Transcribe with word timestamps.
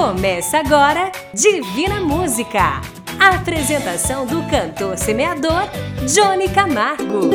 Começa 0.00 0.56
agora 0.56 1.12
Divina 1.34 2.00
Música. 2.00 2.80
A 3.20 3.34
apresentação 3.34 4.24
do 4.24 4.42
cantor 4.48 4.96
semeador 4.96 5.68
Johnny 6.06 6.48
Camargo. 6.48 7.28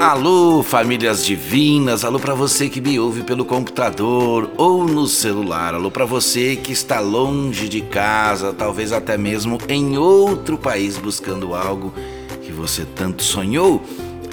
Alô, 0.00 0.62
famílias 0.62 1.24
divinas, 1.24 2.04
alô 2.04 2.20
para 2.20 2.36
você 2.36 2.68
que 2.68 2.80
me 2.80 3.00
ouve 3.00 3.24
pelo 3.24 3.44
computador 3.44 4.48
ou 4.56 4.84
no 4.84 5.08
celular, 5.08 5.74
alô 5.74 5.90
para 5.90 6.04
você 6.04 6.54
que 6.54 6.70
está 6.70 7.00
longe 7.00 7.68
de 7.68 7.80
casa, 7.80 8.52
talvez 8.52 8.92
até 8.92 9.18
mesmo 9.18 9.58
em 9.68 9.98
outro 9.98 10.56
país 10.56 10.96
buscando 10.96 11.52
algo 11.52 11.92
que 12.42 12.52
você 12.52 12.84
tanto 12.84 13.24
sonhou. 13.24 13.82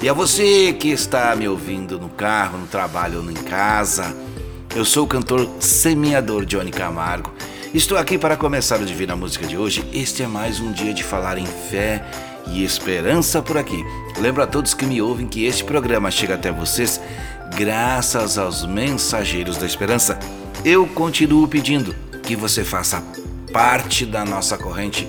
E 0.04 0.10
a 0.10 0.12
você 0.12 0.74
que 0.74 0.90
está 0.90 1.34
me 1.34 1.48
ouvindo 1.48 1.98
no 1.98 2.10
carro, 2.10 2.58
no 2.58 2.68
trabalho 2.68 3.24
ou 3.24 3.32
em 3.32 3.36
casa, 3.36 4.14
eu 4.76 4.84
sou 4.84 5.06
o 5.06 5.08
cantor 5.08 5.50
semeador 5.62 6.46
Johnny 6.46 6.72
Camargo. 6.72 7.34
Estou 7.74 7.98
aqui 7.98 8.18
para 8.18 8.36
começar 8.36 8.82
o 8.82 8.86
Divina 8.86 9.16
Música 9.16 9.48
de 9.48 9.58
hoje. 9.58 9.90
Este 9.94 10.22
é 10.22 10.28
mais 10.28 10.60
um 10.60 10.74
dia 10.74 10.94
de 10.94 11.06
falar 11.06 11.38
em 11.38 11.46
fé 11.46 12.04
e 12.48 12.66
esperança 12.66 13.42
por 13.42 13.58
aqui. 13.58 13.82
Lembro 14.20 14.44
a 14.44 14.48
todos 14.48 14.74
que 14.74 14.86
me 14.86 15.02
ouvem 15.02 15.26
que 15.26 15.46
este 15.46 15.64
programa 15.64 16.12
chega 16.12 16.36
até 16.36 16.52
vocês 16.52 17.00
graças 17.56 18.38
aos 18.38 18.66
mensageiros 18.66 19.56
da 19.56 19.66
esperança. 19.66 20.20
Eu 20.66 20.86
continuo 20.86 21.48
pedindo 21.48 21.96
que 22.24 22.36
você 22.36 22.66
faça 22.66 23.02
parte 23.54 24.06
da 24.06 24.26
nossa 24.26 24.58
corrente 24.58 25.08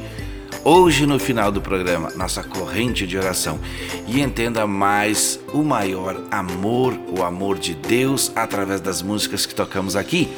hoje 0.64 1.06
no 1.06 1.18
final 1.18 1.52
do 1.52 1.60
programa, 1.60 2.10
nossa 2.16 2.42
corrente 2.42 3.06
de 3.06 3.18
oração 3.18 3.60
e 4.06 4.22
entenda 4.22 4.66
mais 4.66 5.38
o 5.52 5.62
maior 5.62 6.20
amor, 6.30 6.98
o 7.16 7.22
amor 7.22 7.58
de 7.58 7.74
Deus 7.74 8.32
através 8.34 8.80
das 8.80 9.02
músicas 9.02 9.44
que 9.44 9.54
tocamos 9.54 9.94
aqui. 9.94 10.28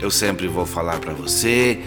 Eu 0.00 0.10
sempre 0.10 0.48
vou 0.48 0.64
falar 0.64 0.98
para 0.98 1.12
você 1.12 1.78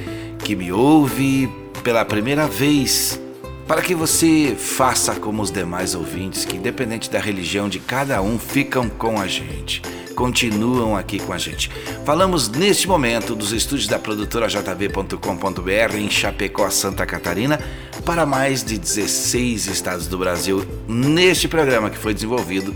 que 0.44 0.56
me 0.56 0.72
ouve 0.72 1.50
pela 1.84 2.06
primeira 2.06 2.46
vez, 2.46 3.20
para 3.68 3.82
que 3.82 3.96
você 3.96 4.56
faça 4.56 5.16
como 5.16 5.42
os 5.42 5.50
demais 5.50 5.96
ouvintes, 5.96 6.46
que 6.46 6.58
independente 6.58 7.10
da 7.10 7.20
religião 7.20 7.68
de 7.68 7.80
cada 7.80 8.22
um, 8.22 8.38
ficam 8.38 8.88
com 8.90 9.20
a 9.20 9.28
gente 9.28 9.82
continuam 10.16 10.96
aqui 10.96 11.20
com 11.20 11.34
a 11.34 11.38
gente. 11.38 11.70
Falamos 12.06 12.50
neste 12.50 12.88
momento 12.88 13.36
dos 13.36 13.52
estúdios 13.52 13.88
da 13.88 13.98
produtora 13.98 14.48
jv.com.br 14.48 15.96
em 15.98 16.10
Chapecó, 16.10 16.70
Santa 16.70 17.06
Catarina, 17.06 17.60
para 18.06 18.26
mais 18.26 18.64
de 18.64 18.78
16 18.78 19.68
estados 19.68 20.08
do 20.08 20.18
Brasil, 20.18 20.66
neste 20.88 21.48
programa 21.48 21.90
que 21.90 21.98
foi 21.98 22.14
desenvolvido 22.14 22.76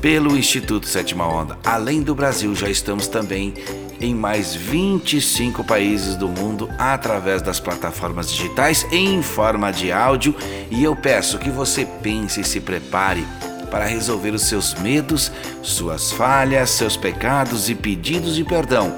pelo 0.00 0.36
Instituto 0.36 0.86
Sétima 0.86 1.26
Onda. 1.26 1.58
Além 1.64 2.02
do 2.02 2.14
Brasil, 2.14 2.54
já 2.54 2.68
estamos 2.68 3.08
também 3.08 3.54
em 4.00 4.14
mais 4.14 4.54
25 4.54 5.64
países 5.64 6.16
do 6.16 6.28
mundo 6.28 6.70
através 6.78 7.42
das 7.42 7.58
plataformas 7.58 8.30
digitais 8.30 8.86
em 8.92 9.22
forma 9.22 9.72
de 9.72 9.90
áudio 9.90 10.34
e 10.70 10.84
eu 10.84 10.94
peço 10.94 11.38
que 11.38 11.50
você 11.50 11.84
pense 12.00 12.40
e 12.40 12.44
se 12.44 12.60
prepare 12.60 13.26
para 13.70 13.86
resolver 13.86 14.30
os 14.30 14.42
seus 14.42 14.74
medos, 14.74 15.30
suas 15.62 16.12
falhas, 16.12 16.70
seus 16.70 16.96
pecados 16.96 17.68
e 17.68 17.74
pedidos 17.74 18.34
de 18.34 18.44
perdão. 18.44 18.94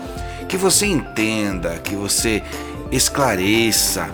Que 0.48 0.56
você 0.56 0.86
entenda, 0.86 1.78
que 1.78 1.94
você 1.94 2.42
esclareça, 2.90 4.10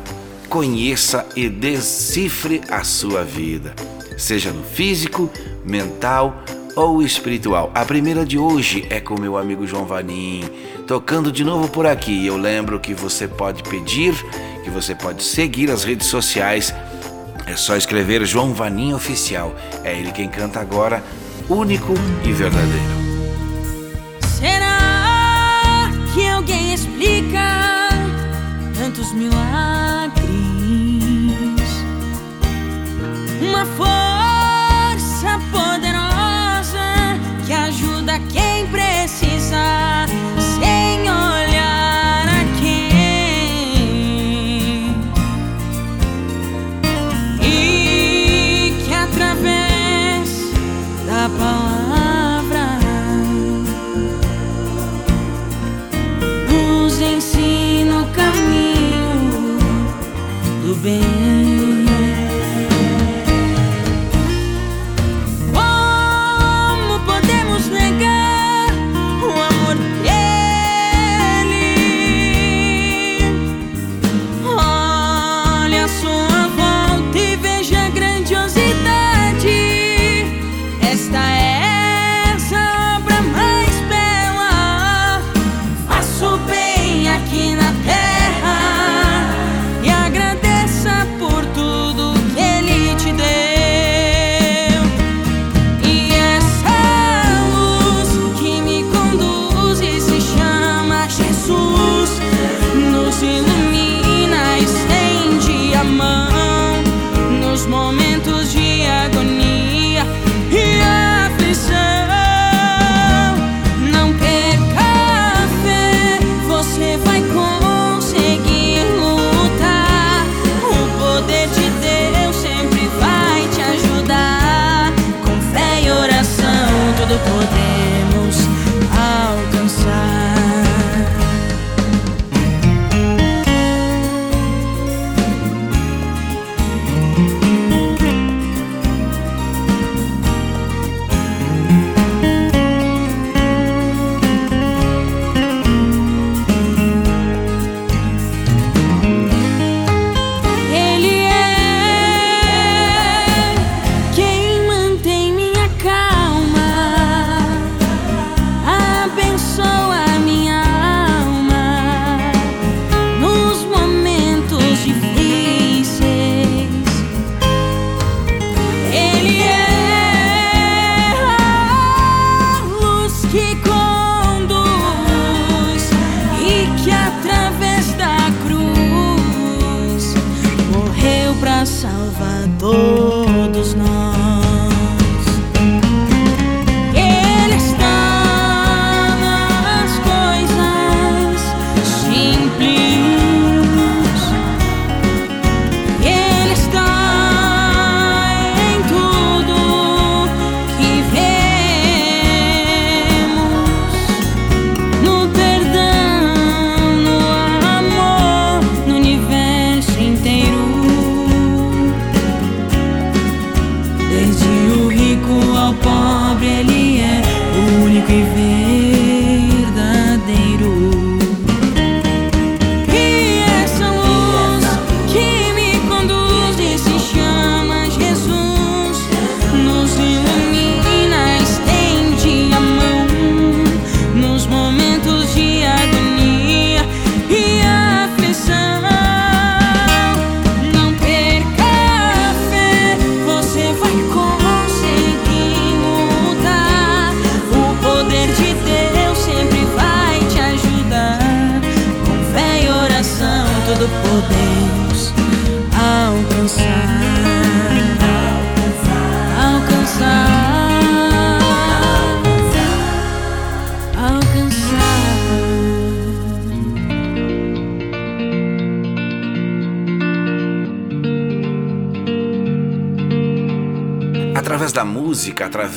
conheça 0.49 1.27
e 1.35 1.49
decifre 1.49 2.61
a 2.71 2.85
sua 2.85 3.25
vida, 3.25 3.75
seja 4.17 4.51
no 4.51 4.63
físico, 4.63 5.31
mental 5.65 6.43
ou 6.77 7.03
espiritual. 7.03 7.71
A 7.75 7.85
primeira 7.85 8.25
de 8.25 8.39
hoje 8.39 8.87
é 8.91 9.01
com 9.01 9.19
meu 9.19 9.39
amigo 9.39 9.67
João 9.67 9.87
Vanim, 9.87 10.45
tocando 10.87 11.33
de 11.33 11.43
novo 11.43 11.69
por 11.69 11.87
aqui. 11.87 12.27
Eu 12.27 12.37
lembro 12.37 12.79
que 12.79 12.93
você 12.93 13.27
pode 13.27 13.63
pedir, 13.63 14.15
que 14.63 14.69
você 14.69 14.95
pode 14.95 15.23
seguir 15.23 15.71
as 15.71 15.85
redes 15.85 16.07
sociais 16.07 16.73
é 17.47 17.57
só 17.57 17.77
escrever 17.77 18.27
João 18.27 18.53
Vanim 18.53 18.93
Oficial. 18.93 19.55
É 19.85 19.97
ele 19.97 20.13
quem 20.13 20.29
canta 20.29 20.61
agora, 20.61 21.03
único 21.49 21.95
e 22.25 22.33
verdadeiro. 22.33 22.97
Será 24.39 25.89
que 26.13 26.29
alguém 26.29 26.75
explica 26.75 27.89
tantos 28.77 29.13
milagres? 29.13 30.27
Uma 33.41 33.65
força 33.65 35.41
poderosa 35.51 37.19
que 37.47 37.53
ajuda 37.53 38.19
quem 38.33 38.67
precisa. 38.67 40.07
Desde 40.59 40.67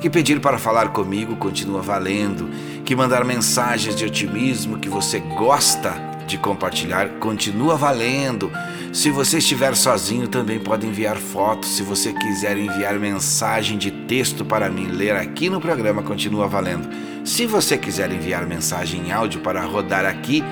Que 0.00 0.10
pedir 0.10 0.40
para 0.40 0.58
falar 0.58 0.88
comigo 0.88 1.36
continua 1.36 1.80
valendo. 1.80 2.50
Que 2.84 2.96
mandar 2.96 3.24
mensagens 3.24 3.94
de 3.94 4.04
otimismo 4.04 4.80
que 4.80 4.88
você 4.88 5.20
gosta 5.20 5.94
de 6.26 6.38
compartilhar 6.38 7.08
continua 7.20 7.76
valendo. 7.76 8.50
Se 8.92 9.08
você 9.08 9.38
estiver 9.38 9.76
sozinho, 9.76 10.26
também 10.26 10.58
pode 10.58 10.84
enviar 10.84 11.16
fotos. 11.16 11.76
Se 11.76 11.82
você 11.82 12.12
quiser 12.12 12.58
enviar 12.58 12.98
mensagem 12.98 13.78
de 13.78 13.88
texto 13.90 14.44
para 14.44 14.68
mim 14.68 14.88
ler 14.88 15.14
aqui 15.14 15.48
no 15.48 15.60
programa, 15.60 16.02
continua 16.02 16.48
valendo. 16.48 16.88
Se 17.24 17.46
você 17.46 17.78
quiser 17.78 18.10
enviar 18.10 18.44
mensagem 18.46 19.06
em 19.06 19.12
áudio 19.12 19.42
para 19.42 19.62
rodar 19.62 20.04
aqui, 20.04 20.42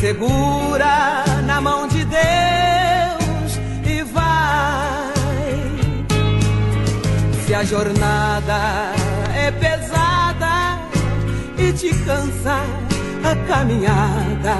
segura 0.00 1.24
na 1.44 1.60
mão 1.60 1.86
de 1.86 2.04
Deus, 2.04 3.60
e 3.86 4.02
vai. 4.02 5.12
Se 7.46 7.54
a 7.54 7.62
jornada 7.64 8.99
te 12.10 12.16
cansa 12.16 12.58
a 13.22 13.36
caminhada, 13.46 14.58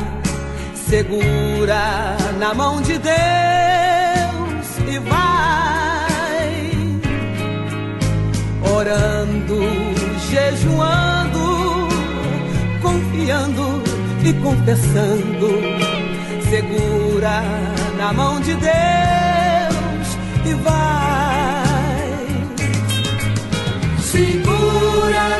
segura 0.74 2.16
na 2.38 2.54
mão 2.54 2.80
de 2.80 2.98
Deus 2.98 4.78
e 4.86 4.98
vai 4.98 6.60
orando, 8.72 9.60
jejuando, 10.30 11.88
confiando 12.82 13.82
e 14.24 14.32
confessando. 14.34 15.50
Segura 16.48 17.42
na 17.96 18.12
mão 18.12 18.40
de 18.40 18.54
Deus 18.54 20.18
e 20.44 20.54
vai. 20.54 21.70
Segura 24.00 25.39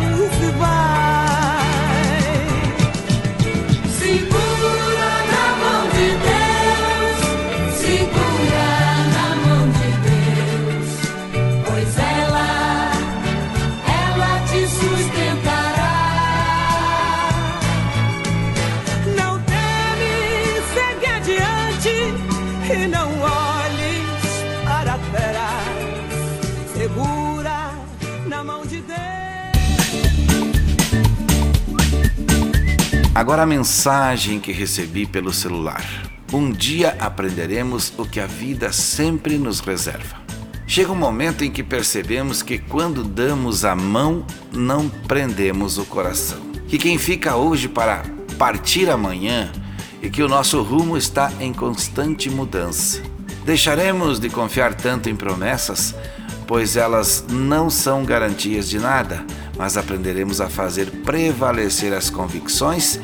Deus 0.00 0.42
e 0.42 0.50
vai. 0.58 0.93
Agora 33.14 33.42
a 33.42 33.46
mensagem 33.46 34.40
que 34.40 34.50
recebi 34.50 35.06
pelo 35.06 35.32
celular. 35.32 35.84
Um 36.32 36.50
dia 36.50 36.96
aprenderemos 36.98 37.92
o 37.96 38.04
que 38.04 38.18
a 38.18 38.26
vida 38.26 38.72
sempre 38.72 39.38
nos 39.38 39.60
reserva. 39.60 40.16
Chega 40.66 40.90
um 40.90 40.96
momento 40.96 41.44
em 41.44 41.50
que 41.50 41.62
percebemos 41.62 42.42
que 42.42 42.58
quando 42.58 43.04
damos 43.04 43.64
a 43.64 43.76
mão, 43.76 44.26
não 44.52 44.88
prendemos 44.88 45.78
o 45.78 45.84
coração. 45.84 46.40
Que 46.66 46.76
quem 46.76 46.98
fica 46.98 47.36
hoje 47.36 47.68
para 47.68 48.02
partir 48.36 48.90
amanhã 48.90 49.52
e 50.02 50.10
que 50.10 50.20
o 50.20 50.28
nosso 50.28 50.60
rumo 50.60 50.96
está 50.96 51.30
em 51.38 51.52
constante 51.52 52.28
mudança. 52.28 53.00
Deixaremos 53.44 54.18
de 54.18 54.28
confiar 54.28 54.74
tanto 54.74 55.08
em 55.08 55.14
promessas, 55.14 55.94
pois 56.48 56.76
elas 56.76 57.24
não 57.30 57.70
são 57.70 58.04
garantias 58.04 58.68
de 58.68 58.80
nada, 58.80 59.24
mas 59.56 59.76
aprenderemos 59.76 60.40
a 60.40 60.48
fazer 60.48 60.90
prevalecer 61.04 61.92
as 61.92 62.10
convicções 62.10 62.98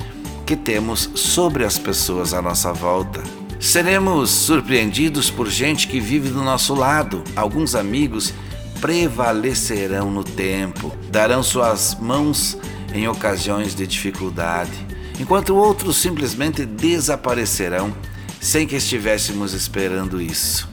que 0.46 0.56
temos 0.56 1.10
sobre 1.14 1.64
as 1.64 1.78
pessoas 1.78 2.34
à 2.34 2.42
nossa 2.42 2.72
volta. 2.72 3.22
Seremos 3.60 4.30
surpreendidos 4.30 5.30
por 5.30 5.48
gente 5.48 5.86
que 5.86 6.00
vive 6.00 6.30
do 6.30 6.42
nosso 6.42 6.74
lado. 6.74 7.22
Alguns 7.36 7.74
amigos 7.74 8.32
prevalecerão 8.80 10.10
no 10.10 10.24
tempo, 10.24 10.92
darão 11.10 11.42
suas 11.42 11.94
mãos 12.00 12.56
em 12.94 13.06
ocasiões 13.06 13.74
de 13.74 13.86
dificuldade, 13.86 14.72
enquanto 15.20 15.54
outros 15.54 15.98
simplesmente 15.98 16.64
desaparecerão 16.64 17.94
sem 18.40 18.66
que 18.66 18.76
estivéssemos 18.76 19.52
esperando 19.52 20.20
isso. 20.20 20.68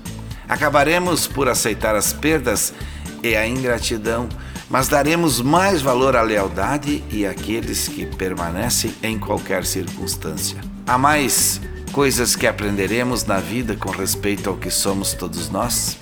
Acabaremos 0.48 1.27
por 1.27 1.50
aceitar 1.50 1.96
as 1.96 2.13
perdas 2.13 2.74
e 3.22 3.36
a 3.36 3.46
ingratidão, 3.46 4.29
mas 4.69 4.88
daremos 4.88 5.41
mais 5.41 5.81
valor 5.81 6.15
à 6.15 6.21
lealdade 6.21 7.03
e 7.09 7.25
àqueles 7.25 7.88
que 7.88 8.05
permanecem 8.05 8.93
em 9.01 9.17
qualquer 9.17 9.65
circunstância. 9.65 10.59
Há 10.86 10.97
mais 10.97 11.62
coisas 11.91 12.36
que 12.36 12.45
aprenderemos 12.45 13.25
na 13.25 13.39
vida 13.39 13.75
com 13.75 13.89
respeito 13.89 14.50
ao 14.50 14.57
que 14.57 14.69
somos 14.69 15.13
todos 15.13 15.50
nós? 15.50 15.97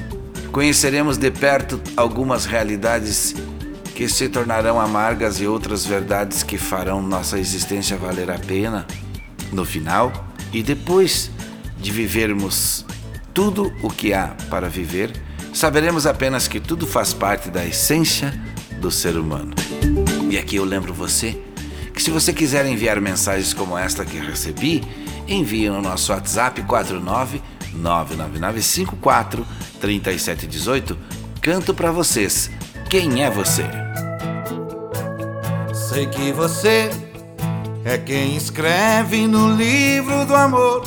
Conheceremos 0.51 1.17
de 1.17 1.29
perto 1.29 1.79
algumas 1.95 2.45
realidades 2.45 3.35
que 3.93 4.09
se 4.09 4.27
tornarão 4.27 4.79
amargas 4.79 5.39
e 5.39 5.47
outras 5.47 5.85
verdades 5.85 6.43
que 6.43 6.57
farão 6.57 7.01
nossa 7.01 7.39
existência 7.39 7.97
valer 7.97 8.29
a 8.31 8.39
pena 8.39 8.85
no 9.51 9.63
final 9.63 10.11
e 10.51 10.63
depois 10.63 11.31
de 11.77 11.91
vivermos 11.91 12.85
tudo 13.33 13.73
o 13.81 13.89
que 13.89 14.13
há 14.13 14.35
para 14.49 14.67
viver, 14.67 15.11
saberemos 15.53 16.05
apenas 16.07 16.47
que 16.47 16.59
tudo 16.59 16.87
faz 16.87 17.13
parte 17.13 17.49
da 17.49 17.65
essência 17.65 18.33
do 18.85 18.91
ser 18.91 19.17
humano. 19.17 19.51
E 20.29 20.37
aqui 20.37 20.57
eu 20.57 20.63
lembro 20.63 20.93
você 20.93 21.41
que 21.91 22.03
se 22.03 22.11
você 22.11 22.31
quiser 22.31 22.67
enviar 22.67 23.01
mensagens 23.01 23.51
como 23.51 23.75
esta 23.75 24.05
que 24.05 24.19
recebi, 24.19 24.83
envie 25.27 25.67
no 25.71 25.81
nosso 25.81 26.11
WhatsApp 26.11 26.61
49 26.61 27.41
99954 27.73 29.43
3718. 29.81 30.95
Canto 31.41 31.73
para 31.73 31.91
vocês. 31.91 32.51
Quem 32.87 33.23
é 33.23 33.29
você? 33.31 33.63
Sei 35.73 36.05
que 36.05 36.31
você 36.31 36.91
é 37.83 37.97
quem 37.97 38.37
escreve 38.37 39.25
no 39.25 39.55
livro 39.55 40.27
do 40.27 40.35
amor. 40.35 40.83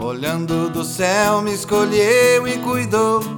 Olhando 0.00 0.70
do 0.70 0.82
céu, 0.82 1.42
me 1.42 1.52
escolheu 1.52 2.48
e 2.48 2.56
cuidou. 2.58 3.37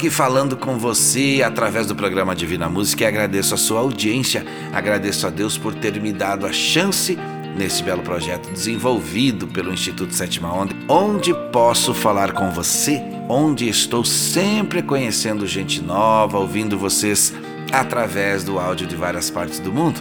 aqui 0.00 0.08
falando 0.08 0.56
com 0.56 0.78
você 0.78 1.42
através 1.44 1.86
do 1.86 1.94
programa 1.94 2.34
Divina 2.34 2.70
Música 2.70 3.04
e 3.04 3.06
agradeço 3.06 3.52
a 3.52 3.58
sua 3.58 3.80
audiência, 3.80 4.46
agradeço 4.72 5.26
a 5.26 5.30
Deus 5.30 5.58
por 5.58 5.74
ter 5.74 6.00
me 6.00 6.10
dado 6.10 6.46
a 6.46 6.52
chance 6.54 7.18
nesse 7.54 7.82
belo 7.82 8.00
projeto 8.00 8.50
desenvolvido 8.50 9.46
pelo 9.46 9.70
Instituto 9.70 10.14
Sétima 10.14 10.50
Onda, 10.50 10.74
onde 10.88 11.34
posso 11.52 11.92
falar 11.92 12.32
com 12.32 12.50
você, 12.50 13.02
onde 13.28 13.68
estou 13.68 14.02
sempre 14.02 14.80
conhecendo 14.80 15.46
gente 15.46 15.82
nova, 15.82 16.38
ouvindo 16.38 16.78
vocês 16.78 17.34
através 17.70 18.42
do 18.42 18.58
áudio 18.58 18.86
de 18.86 18.96
várias 18.96 19.28
partes 19.28 19.58
do 19.58 19.70
mundo. 19.70 20.00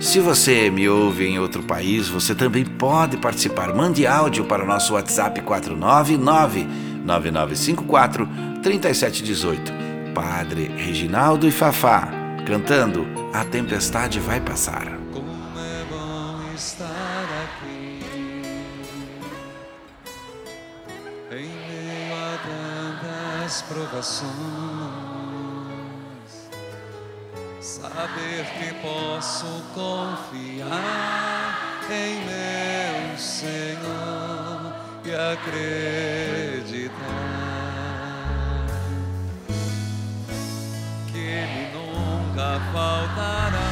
Se 0.00 0.18
você 0.18 0.68
me 0.68 0.88
ouve 0.88 1.28
em 1.28 1.38
outro 1.38 1.62
país, 1.62 2.08
você 2.08 2.34
também 2.34 2.64
pode 2.64 3.16
participar. 3.16 3.72
Mande 3.72 4.04
áudio 4.04 4.44
para 4.46 4.64
o 4.64 4.66
nosso 4.66 4.94
WhatsApp 4.94 5.40
499 5.42 6.88
9954 7.04 8.47
3718. 8.62 9.72
Padre 10.14 10.68
Reginaldo 10.76 11.46
e 11.46 11.50
Fafá 11.50 12.08
cantando 12.46 13.06
A 13.32 13.44
Tempestade 13.44 14.18
Vai 14.20 14.40
Passar. 14.40 14.86
Como 15.12 15.58
é 15.58 15.84
bom 15.90 16.40
estar 16.54 17.26
aqui 17.44 18.00
em 21.30 21.46
meio 21.68 22.14
a 22.14 22.38
tantas 23.42 23.62
provações, 23.62 24.30
saber 27.60 28.46
que 28.58 28.74
posso 28.80 29.62
confiar 29.74 30.68
em 31.90 32.24
meu 32.24 33.18
Senhor 33.18 34.72
e 35.04 35.14
acreditar 35.14 36.47
nunca 42.48 42.60
faltará. 42.72 43.67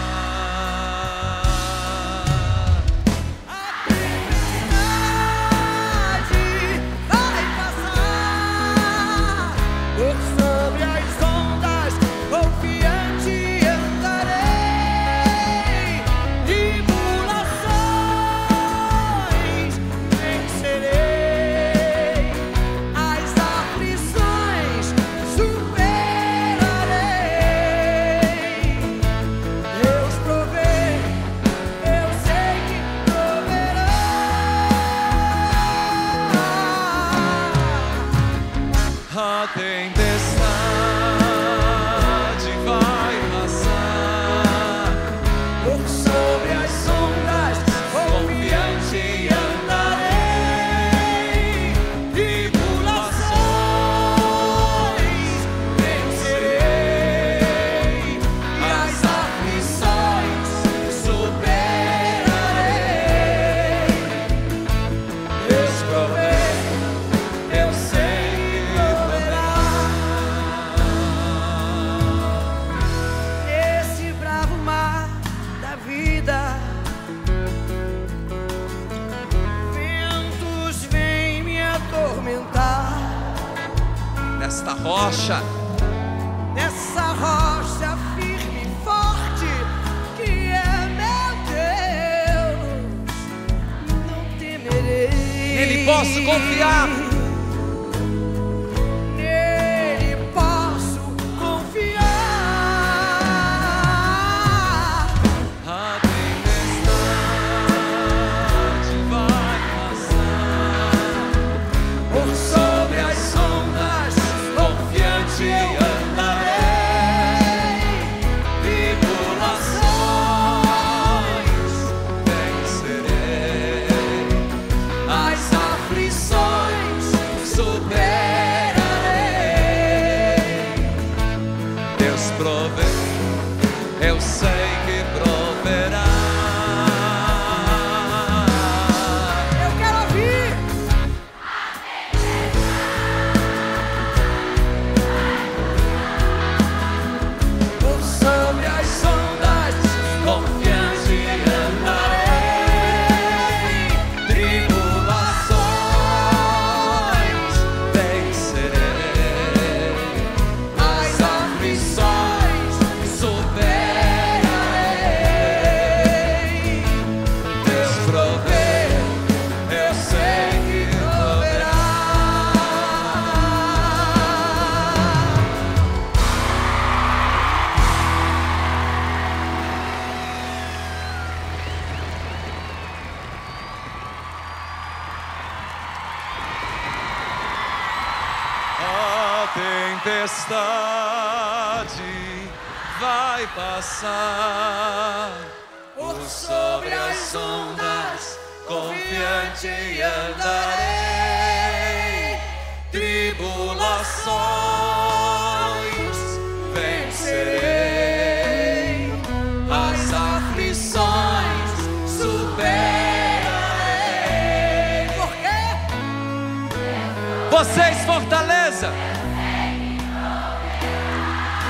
Vocês, 217.59 217.97
Fortaleza. 218.05 218.92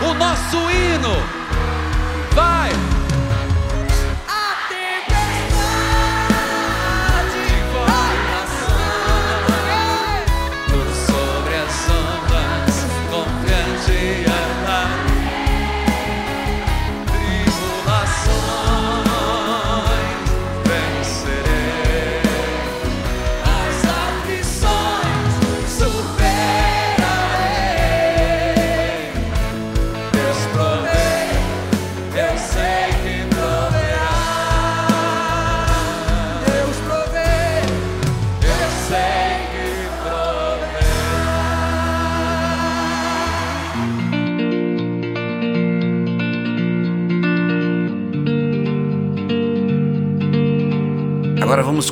O 0.03 0.15
nosso 0.15 0.57
hino. 0.69 1.36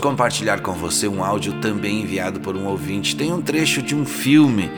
Compartilhar 0.04 0.60
com 0.60 0.72
você 0.74 1.08
um 1.08 1.24
áudio 1.24 1.54
também 1.62 2.02
enviado 2.02 2.38
por 2.38 2.54
um 2.54 2.66
ouvinte. 2.66 3.16
Tem 3.16 3.32
um 3.32 3.40
trecho 3.40 3.80
de 3.80 3.94
um 3.94 4.04
filme 4.04 4.70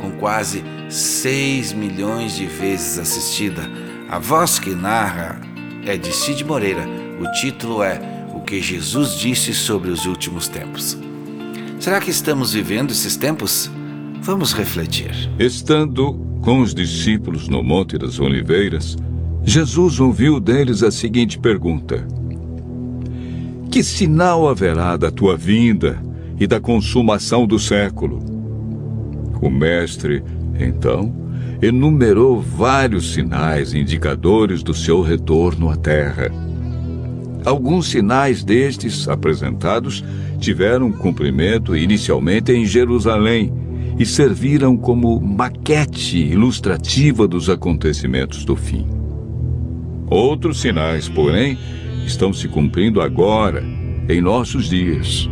com 0.00 0.12
quase 0.12 0.62
6 0.88 1.72
milhões 1.72 2.36
de 2.36 2.46
vezes 2.46 2.96
assistida. 2.96 3.68
A 4.08 4.20
voz 4.20 4.60
que 4.60 4.76
narra 4.76 5.40
é 5.84 5.96
de 5.96 6.12
Cid 6.12 6.44
Moreira. 6.44 6.86
O 7.20 7.28
título 7.32 7.82
é 7.82 8.00
O 8.32 8.40
que 8.40 8.62
Jesus 8.62 9.18
disse 9.18 9.52
sobre 9.52 9.90
os 9.90 10.06
últimos 10.06 10.46
tempos. 10.46 10.96
Será 11.80 12.00
que 12.00 12.12
estamos 12.12 12.52
vivendo 12.52 12.92
esses 12.92 13.16
tempos? 13.16 13.68
Vamos 14.22 14.52
refletir. 14.52 15.10
Estando 15.40 16.14
com 16.40 16.60
os 16.60 16.72
discípulos 16.72 17.48
no 17.48 17.64
Monte 17.64 17.98
das 17.98 18.20
Oliveiras, 18.20 18.96
Jesus 19.42 19.98
ouviu 19.98 20.38
deles 20.38 20.84
a 20.84 20.92
seguinte 20.92 21.36
pergunta: 21.36 22.06
Que 23.70 23.82
sinal 23.82 24.48
haverá 24.48 24.96
da 24.96 25.10
tua 25.10 25.36
vinda 25.36 26.02
e 26.40 26.46
da 26.46 26.58
consumação 26.58 27.46
do 27.46 27.58
século? 27.58 28.18
O 29.42 29.50
Mestre, 29.50 30.22
então, 30.58 31.14
enumerou 31.60 32.40
vários 32.40 33.12
sinais 33.12 33.74
indicadores 33.74 34.62
do 34.62 34.72
seu 34.72 35.02
retorno 35.02 35.68
à 35.68 35.76
Terra. 35.76 36.30
Alguns 37.44 37.88
sinais 37.88 38.42
destes 38.42 39.06
apresentados 39.06 40.02
tiveram 40.40 40.90
cumprimento 40.90 41.76
inicialmente 41.76 42.52
em 42.52 42.64
Jerusalém 42.64 43.52
e 43.98 44.06
serviram 44.06 44.76
como 44.76 45.20
maquete 45.20 46.18
ilustrativa 46.18 47.28
dos 47.28 47.50
acontecimentos 47.50 48.44
do 48.44 48.56
fim. 48.56 48.86
Outros 50.08 50.60
sinais, 50.60 51.08
porém, 51.08 51.58
estão 52.08 52.32
se 52.32 52.48
cumprindo 52.48 53.00
agora, 53.00 53.62
em 54.08 54.20
nossos 54.20 54.68
dias. 54.68 55.28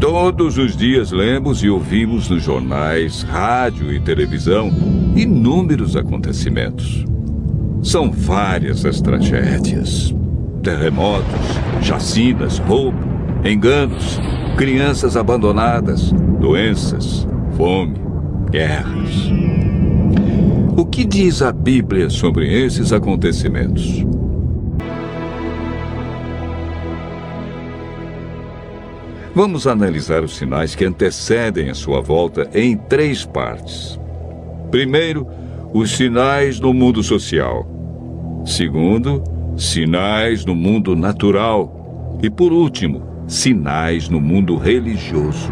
Todos 0.00 0.56
os 0.56 0.76
dias 0.76 1.10
lemos 1.10 1.62
e 1.62 1.68
ouvimos 1.68 2.28
nos 2.28 2.42
jornais, 2.42 3.22
rádio 3.22 3.92
e 3.92 4.00
televisão 4.00 4.70
inúmeros 5.16 5.96
acontecimentos. 5.96 7.04
São 7.82 8.10
várias 8.10 8.84
as 8.84 9.00
tragédias: 9.00 10.14
terremotos, 10.62 11.58
chacinas, 11.82 12.58
roubo, 12.58 12.98
enganos, 13.44 14.20
crianças 14.56 15.16
abandonadas, 15.16 16.12
doenças, 16.40 17.26
fome, 17.56 17.94
guerras. 18.50 19.30
O 20.76 20.84
que 20.84 21.04
diz 21.04 21.40
a 21.42 21.52
Bíblia 21.52 22.10
sobre 22.10 22.52
esses 22.52 22.92
acontecimentos? 22.92 24.04
Vamos 29.34 29.66
analisar 29.66 30.22
os 30.22 30.36
sinais 30.36 30.76
que 30.76 30.84
antecedem 30.84 31.68
a 31.68 31.74
sua 31.74 32.00
volta 32.00 32.48
em 32.54 32.76
três 32.76 33.24
partes. 33.24 33.98
Primeiro, 34.70 35.26
os 35.72 35.90
sinais 35.96 36.60
no 36.60 36.72
mundo 36.72 37.02
social. 37.02 37.66
Segundo, 38.46 39.24
sinais 39.56 40.44
no 40.44 40.54
mundo 40.54 40.94
natural. 40.94 42.16
E 42.22 42.30
por 42.30 42.52
último, 42.52 43.02
sinais 43.26 44.08
no 44.08 44.20
mundo 44.20 44.56
religioso. 44.56 45.50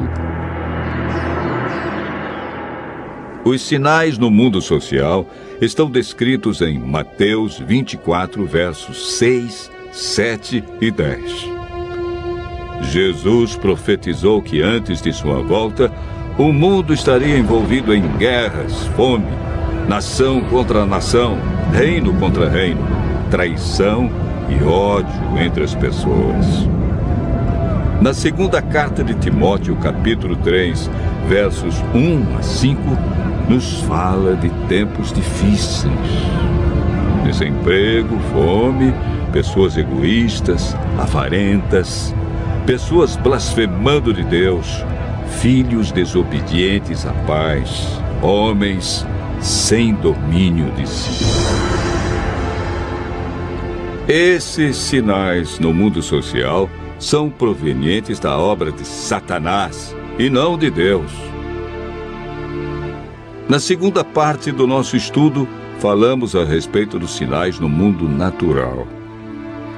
Os 3.45 3.63
sinais 3.63 4.17
no 4.17 4.31
mundo 4.31 4.63
social 4.63 5.27
estão 5.61 5.91
descritos 5.91 6.61
em 6.61 6.79
Mateus 6.79 7.59
24, 7.59 8.47
versos 8.47 9.19
6, 9.19 9.69
7 9.91 10.63
e 10.81 10.89
10. 10.93 11.62
Jesus 12.83 13.57
profetizou 13.57 14.43
que 14.43 14.61
antes 14.61 15.01
de 15.01 15.13
sua 15.13 15.43
volta, 15.43 15.91
o 16.39 16.53
mundo 16.53 16.93
estaria 16.93 17.39
envolvido 17.39 17.95
em 17.95 18.03
guerras, 18.17 18.87
fome, 18.97 19.27
nação 19.89 20.41
contra 20.43 20.87
nação, 20.87 21.39
reino 21.73 22.15
contra 22.15 22.49
reino, 22.49 22.81
traição 23.31 24.11
e 24.49 24.63
ódio 24.65 25.13
entre 25.39 25.65
as 25.65 25.75
pessoas. 25.75 26.69
Na 28.01 28.13
segunda 28.13 28.61
carta 28.61 29.05
de 29.05 29.15
Timóteo, 29.15 29.77
capítulo 29.77 30.35
3, 30.37 30.91
versos 31.29 31.77
1 31.95 32.37
a 32.37 32.43
5, 32.43 32.81
nos 33.49 33.81
fala 33.83 34.35
de 34.35 34.49
tempos 34.67 35.13
difíceis. 35.13 35.93
Desemprego, 37.25 38.19
fome, 38.33 38.93
pessoas 39.33 39.77
egoístas, 39.77 40.77
avarentas, 40.99 42.15
pessoas 42.67 43.17
blasfemando 43.17 44.13
de 44.13 44.23
Deus, 44.23 44.85
filhos 45.41 45.91
desobedientes 45.91 47.05
à 47.05 47.13
paz, 47.27 48.01
homens 48.23 49.05
sem 49.41 49.95
domínio 49.95 50.71
de 50.73 50.89
si. 50.89 51.25
Esses 54.09 54.77
sinais 54.77 55.59
no 55.59 55.73
mundo 55.73 56.03
social 56.03 56.69
são 56.99 57.29
provenientes 57.29 58.21
da 58.21 58.39
obra 58.39 58.71
de 58.71 58.85
Satanás 58.85 59.95
e 60.19 60.31
não 60.31 60.57
de 60.57 60.71
Deus. 60.71 61.11
Na 63.49 63.59
segunda 63.59 64.05
parte 64.05 64.53
do 64.53 64.67
nosso 64.67 64.97
estudo, 64.97 65.49
falamos 65.81 66.37
a 66.37 66.45
respeito 66.45 66.99
dos 66.99 67.17
sinais 67.17 67.59
no 67.59 67.69
mundo 67.69 68.09
natural. 68.09 68.87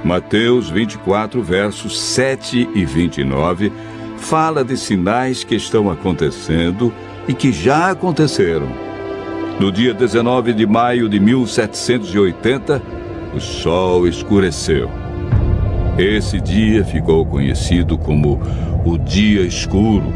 Mateus 0.05 0.69
24, 0.69 1.41
versos 1.41 1.99
7 1.99 2.69
e 2.75 2.85
29, 2.85 3.73
fala 4.19 4.63
de 4.63 4.77
sinais 4.77 5.43
que 5.43 5.55
estão 5.55 5.89
acontecendo 5.89 6.93
e 7.27 7.33
que 7.33 7.51
já 7.51 7.89
aconteceram. 7.89 8.67
No 9.59 9.71
dia 9.71 9.95
19 9.95 10.53
de 10.53 10.67
maio 10.67 11.09
de 11.09 11.19
1780, 11.19 12.79
o 13.33 13.39
sol 13.39 14.07
escureceu. 14.07 14.91
Esse 15.97 16.39
dia 16.39 16.85
ficou 16.85 17.25
conhecido 17.25 17.97
como 17.97 18.39
o 18.85 18.99
Dia 18.99 19.41
Escuro. 19.41 20.13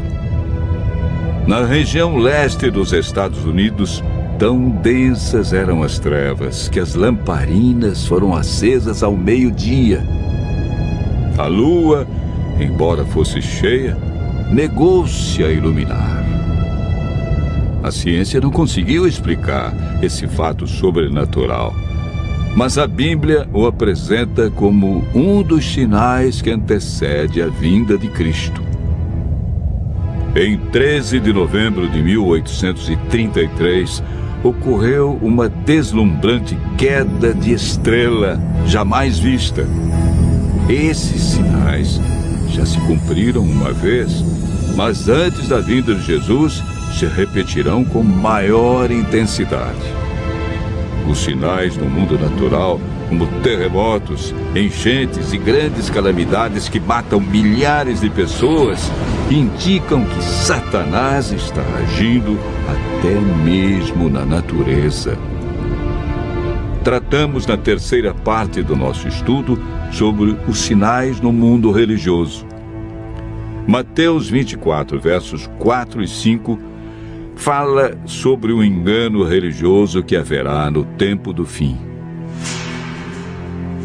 Na 1.48 1.64
região 1.64 2.16
leste 2.16 2.70
dos 2.70 2.92
Estados 2.92 3.44
Unidos, 3.44 4.04
tão 4.40 4.70
densas 4.70 5.52
eram 5.52 5.82
as 5.82 5.98
trevas 5.98 6.66
que 6.66 6.80
as 6.80 6.94
lamparinas 6.94 8.06
foram 8.06 8.34
acesas 8.34 9.02
ao 9.02 9.14
meio-dia. 9.14 10.02
A 11.36 11.46
lua, 11.46 12.06
embora 12.58 13.04
fosse 13.04 13.42
cheia, 13.42 13.94
negou-se 14.50 15.44
a 15.44 15.50
iluminar. 15.50 16.24
A 17.82 17.90
ciência 17.90 18.40
não 18.40 18.50
conseguiu 18.50 19.06
explicar 19.06 19.74
esse 20.02 20.26
fato 20.26 20.66
sobrenatural, 20.66 21.74
mas 22.56 22.78
a 22.78 22.86
Bíblia 22.86 23.46
o 23.52 23.66
apresenta 23.66 24.50
como 24.50 25.04
um 25.14 25.42
dos 25.42 25.70
sinais 25.70 26.40
que 26.40 26.50
antecede 26.50 27.42
a 27.42 27.48
vinda 27.48 27.98
de 27.98 28.08
Cristo. 28.08 28.62
Em 30.34 30.56
13 30.56 31.20
de 31.20 31.30
novembro 31.30 31.86
de 31.90 32.00
1833, 32.00 34.02
ocorreu 34.42 35.18
uma 35.20 35.48
deslumbrante 35.48 36.56
queda 36.78 37.34
de 37.34 37.52
estrela 37.52 38.40
jamais 38.66 39.18
vista. 39.18 39.66
Esses 40.68 41.22
sinais 41.22 42.00
já 42.48 42.64
se 42.64 42.78
cumpriram 42.80 43.42
uma 43.42 43.72
vez, 43.72 44.24
mas 44.76 45.08
antes 45.08 45.48
da 45.48 45.60
vinda 45.60 45.94
de 45.94 46.02
Jesus 46.02 46.62
se 46.96 47.06
repetirão 47.06 47.84
com 47.84 48.02
maior 48.02 48.90
intensidade. 48.90 49.78
Os 51.08 51.18
sinais 51.18 51.76
no 51.76 51.86
mundo 51.86 52.18
natural, 52.18 52.80
como 53.08 53.26
terremotos, 53.42 54.34
enchentes 54.54 55.32
e 55.32 55.38
grandes 55.38 55.90
calamidades 55.90 56.68
que 56.68 56.78
matam 56.78 57.20
milhares 57.20 58.00
de 58.00 58.08
pessoas, 58.08 58.90
indicam 59.30 60.04
que 60.04 60.22
Satanás 60.22 61.32
está 61.32 61.62
agindo 61.82 62.38
até 63.00 63.18
mesmo 63.18 64.10
na 64.10 64.26
natureza. 64.26 65.16
Tratamos 66.84 67.46
na 67.46 67.56
terceira 67.56 68.12
parte 68.12 68.62
do 68.62 68.76
nosso 68.76 69.08
estudo 69.08 69.58
sobre 69.90 70.36
os 70.46 70.58
sinais 70.58 71.18
no 71.18 71.32
mundo 71.32 71.70
religioso. 71.70 72.46
Mateus 73.66 74.28
24, 74.28 75.00
versos 75.00 75.48
4 75.58 76.02
e 76.02 76.08
5 76.08 76.58
fala 77.36 77.98
sobre 78.04 78.52
o 78.52 78.62
engano 78.62 79.24
religioso 79.24 80.02
que 80.02 80.14
haverá 80.14 80.70
no 80.70 80.84
tempo 80.84 81.32
do 81.32 81.46
fim. 81.46 81.78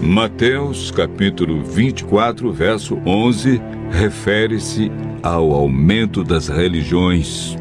Mateus 0.02 0.92
capítulo 0.92 1.64
24, 1.64 2.52
verso 2.52 3.00
11, 3.06 3.62
refere-se 3.92 4.92
ao 5.24 5.54
aumento 5.54 6.22
das 6.22 6.50
religiões. 6.50 7.58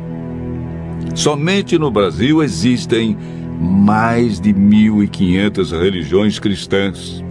Somente 1.15 1.79
no 1.79 1.93
Brasil 1.93 2.43
existem 2.43 3.17
mais 3.61 4.41
de 4.41 4.53
1.500 4.53 5.71
religiões 5.71 6.39
cristãs. 6.41 7.25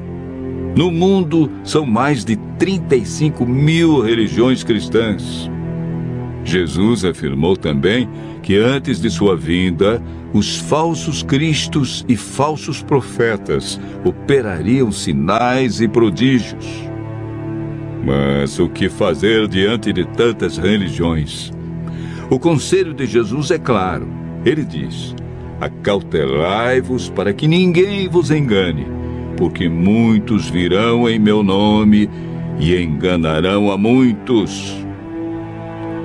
No 0.75 0.89
mundo, 0.89 1.51
são 1.63 1.85
mais 1.85 2.23
de 2.23 2.37
35 2.57 3.45
mil 3.45 3.99
religiões 3.99 4.63
cristãs. 4.63 5.51
Jesus 6.45 7.05
afirmou 7.05 7.55
também 7.55 8.09
que 8.41 8.57
antes 8.57 8.99
de 8.99 9.09
sua 9.09 9.35
vinda, 9.35 10.01
os 10.33 10.57
falsos 10.57 11.21
cristos 11.21 12.05
e 12.07 12.15
falsos 12.15 12.81
profetas 12.81 13.79
operariam 14.03 14.91
sinais 14.91 15.81
e 15.81 15.87
prodígios. 15.87 16.65
Mas 18.05 18.59
o 18.59 18.67
que 18.67 18.89
fazer 18.89 19.47
diante 19.47 19.93
de 19.93 20.05
tantas 20.05 20.57
religiões? 20.57 21.51
O 22.33 22.39
conselho 22.39 22.93
de 22.95 23.05
Jesus 23.05 23.51
é 23.51 23.59
claro. 23.59 24.07
Ele 24.43 24.65
diz: 24.65 25.15
Acautelai-vos 25.61 27.09
para 27.09 27.31
que 27.31 27.47
ninguém 27.47 28.09
vos 28.09 28.31
engane 28.31 29.03
porque 29.37 29.67
muitos 29.67 30.49
virão 30.49 31.09
em 31.09 31.19
meu 31.19 31.43
nome 31.43 32.09
e 32.59 32.75
enganarão 32.75 33.71
a 33.71 33.77
muitos. 33.77 34.73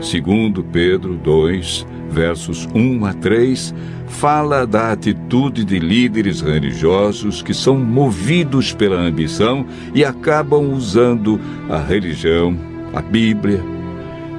Segundo 0.01 0.63
Pedro 0.63 1.15
2, 1.17 1.87
versos 2.11 2.69
1 2.75 3.05
a 3.05 3.13
3, 3.13 3.75
fala 4.07 4.67
da 4.67 4.93
atitude 4.93 5.65
de 5.65 5.79
líderes 5.79 6.41
religiosos 6.41 7.43
que 7.43 7.53
são 7.53 7.79
movidos 7.79 8.73
pela 8.73 9.01
ambição 9.01 9.67
e 9.95 10.05
acabam 10.05 10.73
usando 10.73 11.41
a 11.69 11.79
religião, 11.79 12.57
a 12.95 13.03
Bíblia, 13.03 13.63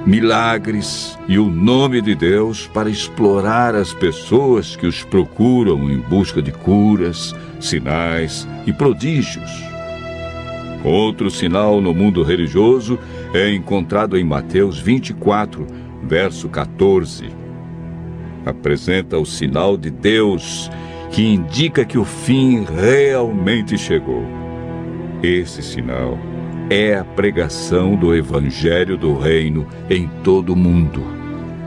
milagres 0.06 1.18
e 1.28 1.38
o 1.38 1.44
nome 1.44 2.00
de 2.00 2.14
Deus 2.14 2.66
para 2.66 2.88
explorar 2.88 3.74
as 3.74 3.92
pessoas 3.92 4.74
que 4.74 4.86
os 4.86 5.04
procuram 5.04 5.90
em 5.90 5.98
busca 5.98 6.40
de 6.40 6.50
curas, 6.50 7.34
sinais 7.60 8.48
e 8.66 8.72
prodígios. 8.72 9.50
Outro 10.82 11.30
sinal 11.30 11.80
no 11.80 11.92
mundo 11.92 12.22
religioso 12.22 12.98
é 13.34 13.52
encontrado 13.52 14.16
em 14.16 14.24
Mateus 14.24 14.78
24, 14.78 15.66
verso 16.02 16.48
14. 16.48 17.28
Apresenta 18.46 19.18
o 19.18 19.26
sinal 19.26 19.76
de 19.76 19.90
Deus 19.90 20.70
que 21.10 21.22
indica 21.22 21.84
que 21.84 21.98
o 21.98 22.04
fim 22.04 22.64
realmente 22.64 23.76
chegou. 23.76 24.24
Esse 25.22 25.62
sinal 25.62 26.18
é 26.70 26.94
a 26.94 27.04
pregação 27.04 27.96
do 27.96 28.14
Evangelho 28.14 28.96
do 28.96 29.18
Reino 29.18 29.66
em 29.90 30.08
todo 30.22 30.52
o 30.52 30.56
mundo. 30.56 31.04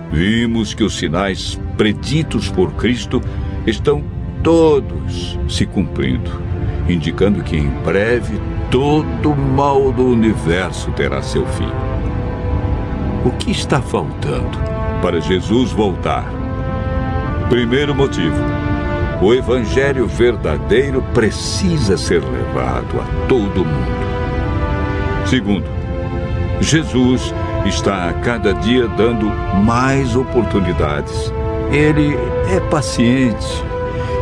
Vimos 0.09 0.73
que 0.73 0.83
os 0.83 0.97
sinais 0.97 1.59
preditos 1.75 2.49
por 2.49 2.71
Cristo 2.75 3.21
estão 3.67 4.01
todos 4.41 5.37
se 5.49 5.65
cumprindo, 5.65 6.31
indicando 6.87 7.43
que 7.43 7.57
em 7.57 7.69
breve 7.83 8.39
todo 8.71 9.31
o 9.31 9.35
mal 9.35 9.91
do 9.91 10.05
universo 10.05 10.89
terá 10.91 11.21
seu 11.21 11.45
fim. 11.47 11.69
O 13.25 13.31
que 13.31 13.51
está 13.51 13.81
faltando 13.81 14.57
para 15.01 15.19
Jesus 15.19 15.73
voltar? 15.73 16.25
Primeiro 17.49 17.93
motivo: 17.93 18.37
o 19.21 19.33
Evangelho 19.33 20.07
verdadeiro 20.07 21.03
precisa 21.13 21.97
ser 21.97 22.23
levado 22.23 23.01
a 23.01 23.27
todo 23.27 23.65
mundo. 23.65 24.12
Segundo, 25.25 25.65
Jesus 26.61 27.33
está 27.65 28.09
a 28.09 28.13
cada 28.13 28.53
dia 28.53 28.87
dando 28.87 29.25
mais 29.63 30.15
oportunidades. 30.15 31.31
Ele 31.71 32.15
é 32.55 32.59
paciente 32.69 33.63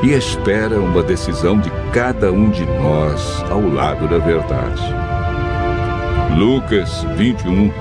e 0.04 0.14
espera 0.14 0.80
uma 0.80 1.04
decisão 1.04 1.60
de 1.60 1.70
cada 1.92 2.32
um 2.32 2.50
de 2.50 2.66
nós 2.66 3.44
ao 3.50 3.62
lado 3.62 4.08
da 4.08 4.18
verdade. 4.18 4.82
Lucas 6.38 7.06
21, 7.18 7.72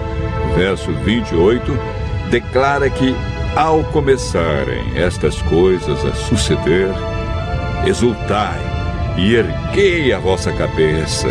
verso 0.57 0.93
28, 1.05 1.73
declara 2.31 2.91
que 2.91 3.15
ao 3.57 3.83
começarem 3.85 4.97
estas 4.97 5.41
coisas 5.43 6.05
a 6.05 6.13
suceder, 6.13 6.91
exultai 7.87 8.61
e 9.17 9.35
erguei 9.35 10.13
a 10.13 10.19
vossa 10.19 10.53
cabeça 10.53 11.29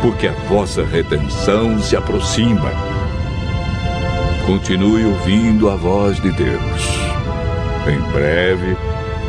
porque 0.00 0.26
a 0.26 0.32
vossa 0.48 0.84
redenção 0.84 1.78
se 1.80 1.96
aproxima. 1.96 2.70
Continue 4.46 5.04
ouvindo 5.04 5.68
a 5.68 5.76
voz 5.76 6.20
de 6.20 6.30
Deus. 6.32 7.00
Em 7.86 8.00
breve, 8.12 8.76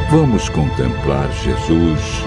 vamos 0.10 0.49
contemplar 0.49 1.29
Jesus 1.43 2.25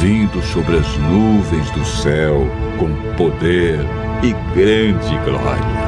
vindo 0.00 0.42
sobre 0.42 0.78
as 0.78 0.96
nuvens 0.98 1.70
do 1.70 1.84
céu 1.84 2.46
com 2.78 2.90
poder 3.16 3.78
e 4.22 4.32
grande 4.54 5.16
glória. 5.24 5.86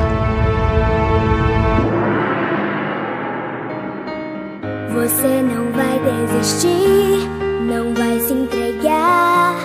Você 4.94 5.42
não 5.42 5.70
vai 5.72 5.98
desistir, 5.98 7.28
não 7.66 7.94
vai 7.94 8.20
se 8.20 8.32
entregar. 8.32 9.56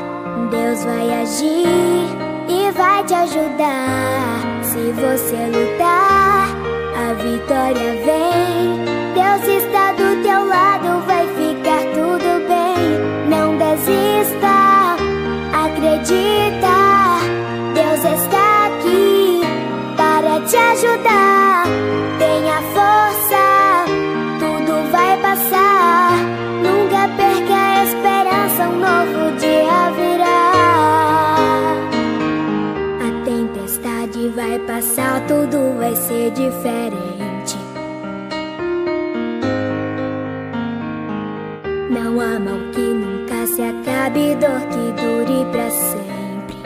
Deus 0.51 0.83
vai 0.83 1.21
agir 1.21 2.22
e 2.47 2.71
vai 2.71 3.03
te 3.03 3.13
ajudar. 3.13 4.63
Se 4.63 4.91
você 4.91 5.37
lutar, 5.47 6.47
a 6.95 7.13
vitória 7.13 7.93
vem. 8.05 8.83
Deus 9.13 9.63
está 9.63 9.91
do 9.93 10.21
teu 10.23 10.45
lado, 10.45 11.05
vai 11.05 11.27
ficar 11.27 11.81
tudo 11.93 12.47
bem. 12.47 12.99
Não 13.29 13.57
desista, 13.57 14.95
acredita. 15.65 16.73
Deus 17.73 18.03
está 18.19 18.67
aqui 18.67 19.41
para 19.95 20.41
te 20.45 20.57
ajudar. 20.57 21.63
Tenha 22.19 22.61
força, 22.73 23.85
tudo 24.39 24.91
vai 24.91 25.17
passar. 25.17 26.11
Nunca 26.63 27.07
perca 27.15 27.53
a 27.53 27.83
esperança, 27.83 28.63
um 28.63 28.79
novo 28.79 29.32
tudo 35.27 35.77
vai 35.77 35.95
ser 35.95 36.31
diferente. 36.31 37.57
Não 41.89 42.19
há 42.19 42.39
mal 42.39 42.59
que 42.71 42.81
nunca 42.81 43.45
se 43.47 43.61
acabe, 43.61 44.35
dor 44.35 44.61
que 44.71 45.01
dure 45.01 45.45
pra 45.51 45.69
sempre. 45.69 46.57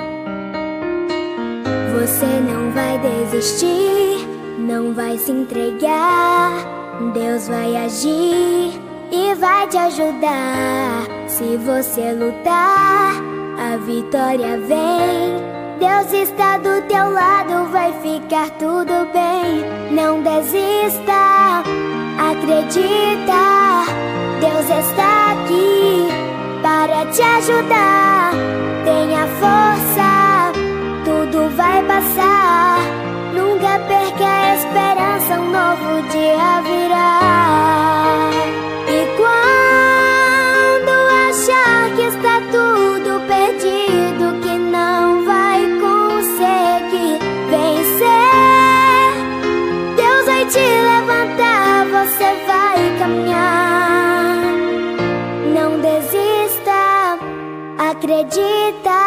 Você 1.94 2.26
não 2.26 2.72
vai 2.72 3.00
desistir, 3.00 4.28
não 4.60 4.94
vai 4.94 5.18
se 5.18 5.32
entregar. 5.32 6.52
Deus 7.14 7.48
vai 7.48 7.76
agir 7.76 8.82
e 9.12 9.36
vai 9.36 9.68
te 9.68 9.78
ajudar. 9.78 11.06
Se 11.28 11.58
você 11.58 12.14
lutar, 12.14 13.14
a 13.60 13.78
vitória 13.78 14.58
vem. 14.60 15.57
Deus 15.80 16.12
está 16.12 16.58
do 16.58 16.82
teu 16.88 17.12
lado, 17.12 17.70
vai 17.72 17.94
ficar 18.02 18.50
tudo 18.58 19.08
bem. 19.14 19.64
Não 19.92 20.24
desista, 20.24 21.62
acredita. 22.18 23.86
Deus 24.42 24.86
está 24.86 25.34
aqui 25.34 26.08
para 26.64 27.06
te 27.12 27.22
ajudar. 27.22 28.32
Tenha 28.86 29.28
força, 29.40 30.52
tudo 31.06 31.50
vai 31.56 31.84
passar. 31.84 32.80
Nunca 33.36 33.80
perca 33.88 34.26
a 34.26 34.56
esperança, 34.56 35.40
um 35.40 35.52
novo 35.52 36.02
dia 36.10 36.62
virá. 36.64 38.07
você 52.28 52.46
vai 52.46 53.00
caminhar. 53.00 54.38
Não 55.54 55.80
desista, 55.80 57.18
acredita. 57.78 58.98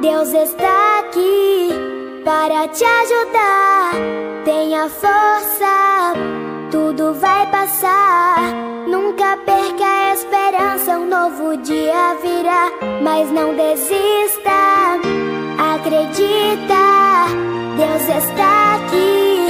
Deus 0.00 0.32
está 0.32 1.00
aqui 1.00 1.70
para 2.24 2.68
te 2.68 2.84
ajudar. 2.84 3.92
Tenha 4.44 4.88
força, 4.88 6.14
tudo 6.70 7.12
vai 7.14 7.46
passar. 7.50 8.38
Nunca 8.88 9.36
perca 9.36 9.84
a 9.84 10.14
esperança, 10.14 10.98
um 10.98 11.08
novo 11.08 11.56
dia 11.58 12.16
virá. 12.22 12.70
Mas 13.02 13.30
não 13.30 13.54
desista, 13.54 14.98
acredita. 15.74 17.26
Deus 17.76 18.24
está 18.24 18.76
aqui 18.76 19.41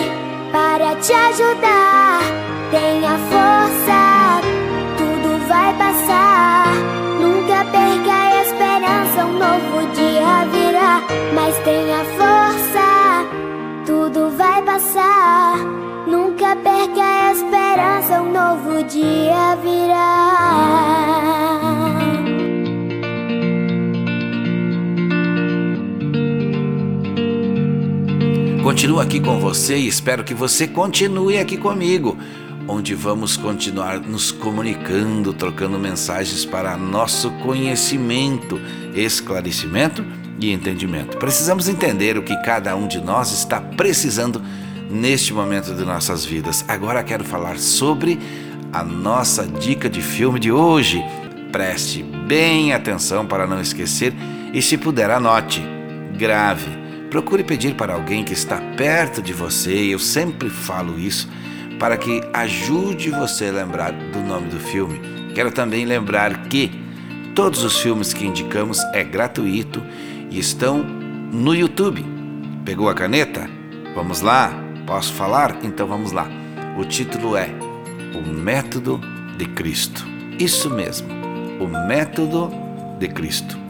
para 0.52 0.94
te 0.96 1.12
ajudar. 1.12 2.20
Tenha 2.70 3.18
força, 3.30 4.40
tudo 4.98 5.38
vai 5.48 5.72
passar. 5.76 6.66
Nunca 7.20 7.64
perca 7.64 8.12
a 8.12 8.42
esperança, 8.42 9.24
um 9.24 9.38
novo 9.38 9.86
dia 9.94 10.44
virá. 10.52 11.00
Mas 11.34 11.56
tenha 11.64 12.04
força, 12.18 13.24
tudo 13.86 14.30
vai 14.36 14.60
passar. 14.62 15.56
Nunca 16.06 16.54
perca 16.56 17.02
a 17.02 17.32
esperança, 17.32 18.20
um 18.20 18.30
novo 18.30 18.82
dia 18.84 19.56
virá. 19.62 21.61
Continuo 28.72 29.00
aqui 29.00 29.20
com 29.20 29.38
você 29.38 29.76
e 29.76 29.86
espero 29.86 30.24
que 30.24 30.32
você 30.32 30.66
continue 30.66 31.36
aqui 31.36 31.58
comigo, 31.58 32.16
onde 32.66 32.94
vamos 32.94 33.36
continuar 33.36 34.00
nos 34.00 34.32
comunicando, 34.32 35.34
trocando 35.34 35.78
mensagens 35.78 36.46
para 36.46 36.74
nosso 36.74 37.30
conhecimento, 37.42 38.58
esclarecimento 38.94 40.02
e 40.40 40.50
entendimento. 40.50 41.18
Precisamos 41.18 41.68
entender 41.68 42.16
o 42.16 42.22
que 42.22 42.34
cada 42.44 42.74
um 42.74 42.88
de 42.88 42.98
nós 42.98 43.30
está 43.30 43.60
precisando 43.60 44.40
neste 44.90 45.34
momento 45.34 45.74
de 45.74 45.84
nossas 45.84 46.24
vidas. 46.24 46.64
Agora 46.66 47.04
quero 47.04 47.24
falar 47.24 47.58
sobre 47.58 48.18
a 48.72 48.82
nossa 48.82 49.46
dica 49.46 49.90
de 49.90 50.00
filme 50.00 50.40
de 50.40 50.50
hoje. 50.50 51.04
Preste 51.52 52.02
bem 52.02 52.72
atenção 52.72 53.26
para 53.26 53.46
não 53.46 53.60
esquecer 53.60 54.14
e, 54.50 54.62
se 54.62 54.78
puder, 54.78 55.10
anote, 55.10 55.62
grave 56.16 56.81
Procure 57.12 57.44
pedir 57.44 57.74
para 57.74 57.92
alguém 57.92 58.24
que 58.24 58.32
está 58.32 58.56
perto 58.74 59.20
de 59.20 59.34
você, 59.34 59.70
eu 59.92 59.98
sempre 59.98 60.48
falo 60.48 60.98
isso, 60.98 61.28
para 61.78 61.98
que 61.98 62.22
ajude 62.32 63.10
você 63.10 63.48
a 63.48 63.52
lembrar 63.52 63.92
do 63.92 64.20
nome 64.20 64.48
do 64.48 64.58
filme. 64.58 64.98
Quero 65.34 65.52
também 65.52 65.84
lembrar 65.84 66.44
que 66.44 66.70
todos 67.34 67.64
os 67.64 67.78
filmes 67.78 68.14
que 68.14 68.24
indicamos 68.24 68.78
é 68.94 69.04
gratuito 69.04 69.82
e 70.30 70.38
estão 70.38 70.78
no 70.78 71.54
YouTube. 71.54 72.02
Pegou 72.64 72.88
a 72.88 72.94
caneta? 72.94 73.46
Vamos 73.94 74.22
lá? 74.22 74.50
Posso 74.86 75.12
falar? 75.12 75.58
Então 75.62 75.86
vamos 75.86 76.12
lá. 76.12 76.26
O 76.78 76.84
título 76.86 77.36
é 77.36 77.50
O 78.14 78.26
Método 78.26 78.98
de 79.36 79.44
Cristo. 79.44 80.02
Isso 80.38 80.70
mesmo, 80.70 81.08
o 81.60 81.68
Método 81.68 82.50
de 82.98 83.06
Cristo. 83.08 83.61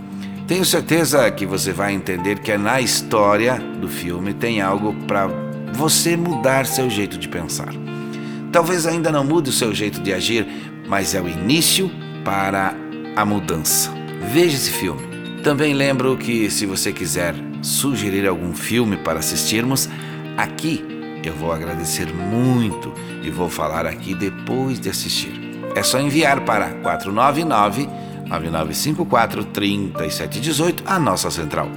Tenho 0.47 0.65
certeza 0.65 1.31
que 1.31 1.47
você 1.47 1.73
vai 1.73 1.93
entender 1.93 2.41
que 2.41 2.57
na 2.59 2.81
história 2.81 3.59
do 3.81 3.89
filme 3.89 4.35
tem 4.35 4.61
algo 4.61 4.93
para 5.07 5.29
você 5.73 6.17
mudar 6.17 6.67
seu 6.67 6.91
jeito 6.91 7.17
de 7.17 7.29
pensar. 7.29 7.73
Talvez 8.51 8.87
ainda 8.87 9.11
não 9.11 9.25
mude 9.25 9.51
o 9.51 9.53
seu 9.53 9.73
jeito 9.73 10.01
de 10.01 10.13
agir, 10.13 10.47
mas 10.87 11.15
é 11.15 11.21
o 11.21 11.29
início 11.29 11.91
para 12.25 12.75
a 13.17 13.25
mudança. 13.25 13.91
Veja 14.33 14.57
esse 14.57 14.71
filme. 14.71 15.01
Também 15.43 15.75
lembro 15.75 16.17
que 16.17 16.51
se 16.51 16.67
você 16.67 16.93
quiser 16.93 17.35
sugerir 17.63 18.27
algum 18.27 18.53
filme 18.53 18.97
para 18.97 19.21
assistirmos, 19.21 19.89
aqui 20.37 20.85
eu 21.25 21.35
vou 21.35 21.53
agradecer 21.53 22.13
muito 22.13 22.93
e 23.23 23.31
vou 23.31 23.49
falar 23.49 23.87
aqui 23.87 24.15
depois 24.15 24.79
de 24.79 24.91
assistir. 24.91 25.33
É 25.75 25.83
só 25.83 25.99
enviar 25.99 26.41
para 26.41 26.69
499 26.83 27.89
9954 28.27 29.45
3718, 29.45 30.83
a 30.87 30.99
nossa 30.99 31.31
central. 31.31 31.69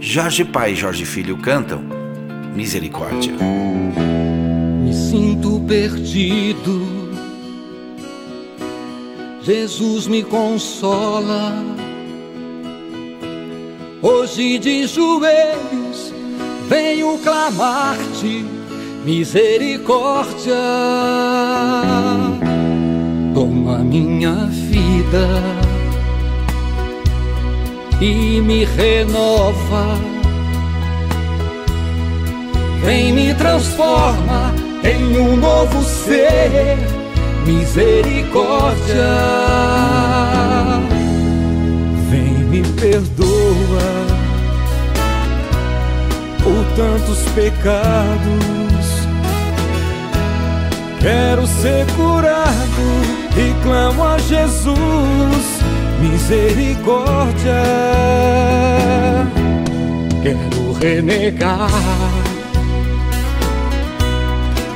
Jorge 0.00 0.44
Pai 0.44 0.72
e 0.72 0.76
Jorge 0.76 1.04
Filho 1.04 1.36
cantam 1.38 1.82
Misericórdia. 2.54 3.32
Me 4.82 4.92
sinto 4.92 5.60
perdido. 5.66 6.86
Jesus 9.42 10.06
me 10.06 10.22
consola. 10.22 11.52
Hoje 14.00 14.58
de 14.58 14.86
joelhos 14.86 16.14
venho 16.68 17.18
clamar-te 17.18 18.44
misericórdia. 19.04 20.54
Toma 23.34 23.78
minha 23.78 24.46
vida 24.46 25.73
e 28.04 28.40
me 28.42 28.64
renova. 28.64 29.98
Vem 32.84 33.14
me 33.14 33.32
transforma 33.34 34.52
em 34.84 35.16
um 35.16 35.36
novo 35.36 35.82
ser, 35.82 36.76
misericórdia. 37.46 39.08
Vem 42.10 42.44
me 42.50 42.62
perdoa 42.78 43.88
por 46.42 46.64
tantos 46.76 47.20
pecados. 47.34 48.84
Quero 51.00 51.46
ser 51.46 51.86
curado 51.96 52.84
e 53.36 53.62
clamo 53.62 54.04
a 54.04 54.18
Jesus 54.18 55.53
misericórdia. 56.04 57.62
Quero 60.22 60.72
renegar 60.80 61.70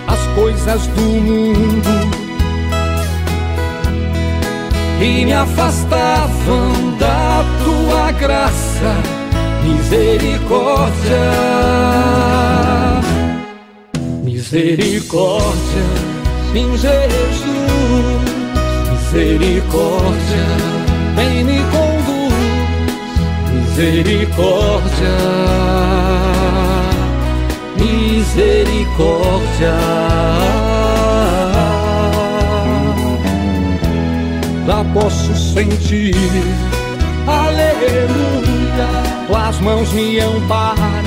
as 0.07 0.27
coisas 0.35 0.87
do 0.89 1.03
mundo 1.03 2.11
que 4.99 5.25
me 5.25 5.33
afastavam 5.33 6.97
da 6.99 7.45
tua 7.65 8.13
graça, 8.13 8.95
misericórdia. 9.63 11.19
Misericórdia, 14.25 15.85
sim, 16.53 16.77
Jesus, 16.77 17.49
misericórdia 18.91 20.78
vem 21.19 21.43
me 21.43 21.59
conduz, 21.73 22.33
misericórdia, 23.53 25.19
misericórdia. 27.77 29.75
Lá 34.67 34.85
posso 34.95 35.35
sentir, 35.35 36.15
aleluia, 37.27 38.89
tuas 39.27 39.59
mãos 39.61 39.93
me 39.93 40.21
amparam, 40.21 41.03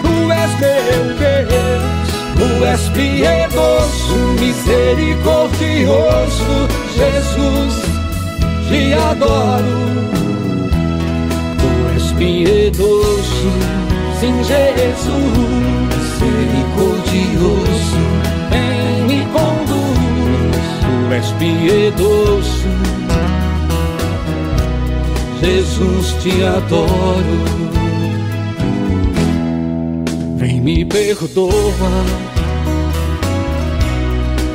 tu 0.00 0.32
és 0.32 0.50
meu 0.58 1.14
Deus. 1.18 2.00
Tu 2.40 2.48
és 2.64 2.80
piedoso, 2.94 4.16
misericordioso, 4.40 6.56
Jesus 6.96 7.99
te 8.70 8.94
adoro. 8.94 9.78
Tu 11.58 11.70
és 11.96 12.12
piedoso, 12.12 13.50
sim, 14.20 14.36
Jesus, 14.44 15.18
misericordioso, 16.22 18.02
vem 18.50 19.06
me 19.08 19.20
conduz. 19.34 20.66
Tu 20.84 20.94
és 21.14 21.28
piedoso, 21.40 22.70
Jesus, 25.42 26.06
te 26.22 26.34
adoro. 26.46 27.38
Vem 30.38 30.60
me 30.60 30.84
perdoa 30.86 31.92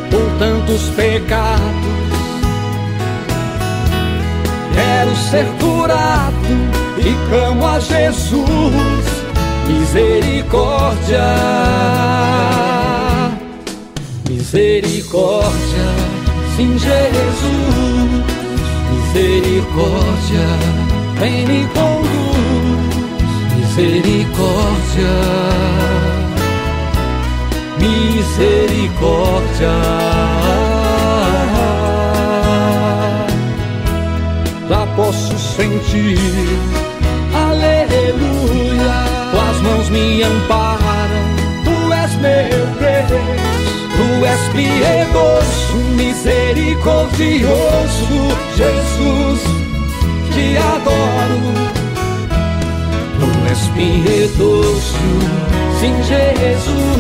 por 0.10 0.26
tantos 0.40 0.84
pecados 0.96 2.05
Quero 5.06 5.16
ser 5.18 5.46
curado 5.60 6.34
e 6.98 7.14
clamo 7.30 7.68
a 7.68 7.80
Jesus, 7.80 8.48
misericórdia, 9.68 11.22
misericórdia, 14.28 15.86
sim, 16.56 16.76
Jesus, 16.80 18.24
misericórdia, 19.14 20.48
vem 21.20 21.46
me 21.46 21.68
conduz, 21.68 23.06
misericórdia, 23.56 25.14
misericórdia. 27.78 30.05
Sentir, 35.96 36.60
aleluia, 37.34 38.94
tuas 39.32 39.58
mãos 39.62 39.90
me 39.90 40.22
amparam, 40.24 41.36
tu 41.64 41.94
és 41.94 42.14
meu 42.16 42.66
Deus. 42.80 43.56
Tu 43.96 44.26
és 44.26 44.42
piedoso, 44.52 45.78
misericordioso, 45.96 48.20
Jesus, 48.58 49.42
te 50.34 50.48
adoro. 50.58 51.54
Tu 53.20 53.30
és 53.52 53.62
piedoso, 53.76 55.06
sim, 55.80 55.96
Jesus, 56.04 56.98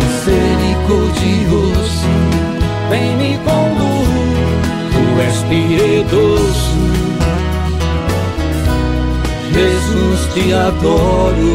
misericordioso, 0.00 2.12
vem 2.90 3.10
me 3.16 3.32
conduz. 3.38 4.08
Tu 4.92 5.02
és 5.22 5.36
piedoso, 5.48 6.83
te 10.34 10.52
adoro. 10.52 11.54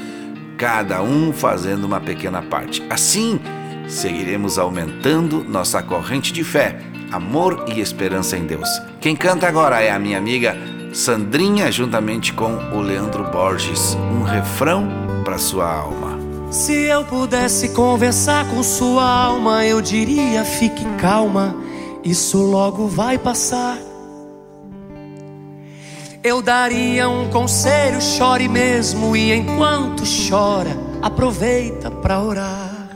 cada 0.59 1.03
um 1.03 1.33
fazendo 1.33 1.85
uma 1.85 2.01
pequena 2.01 2.43
parte. 2.43 2.83
Assim, 2.91 3.41
seguiremos 3.89 4.59
aumentando 4.59 5.43
nossa 5.43 5.83
corrente 5.83 6.31
de 6.31 6.45
fé, 6.45 6.79
amor 7.11 7.65
e 7.75 7.81
esperança 7.81 8.37
em 8.37 8.45
Deus. 8.45 8.69
Quem 9.01 9.17
canta 9.17 9.49
agora 9.49 9.81
é 9.81 9.91
a 9.91 9.99
minha 9.99 10.19
amiga 10.19 10.59
Sandrinha, 10.93 11.71
juntamente 11.71 12.33
com 12.33 12.53
o 12.73 12.81
Leandro 12.81 13.25
Borges. 13.31 13.95
Um 13.95 14.23
refrão 14.23 14.89
para 15.25 15.39
sua 15.39 15.73
alma. 15.73 16.19
Se 16.51 16.73
eu 16.73 17.05
pudesse 17.05 17.69
conversar 17.71 18.49
com 18.49 18.63
sua 18.63 19.05
alma, 19.05 19.65
eu 19.65 19.81
diria: 19.81 20.45
fique 20.45 20.85
calma, 20.99 21.55
isso 22.03 22.39
logo 22.39 22.89
vai 22.89 23.17
passar. 23.19 23.79
Eu 26.23 26.43
daria 26.43 27.09
um 27.09 27.31
conselho, 27.31 28.01
chore 28.03 28.49
mesmo, 28.49 29.17
e 29.17 29.33
enquanto 29.33 30.03
chora, 30.29 30.77
aproveita 31.01 31.91
para 31.91 32.21
orar. 32.21 32.89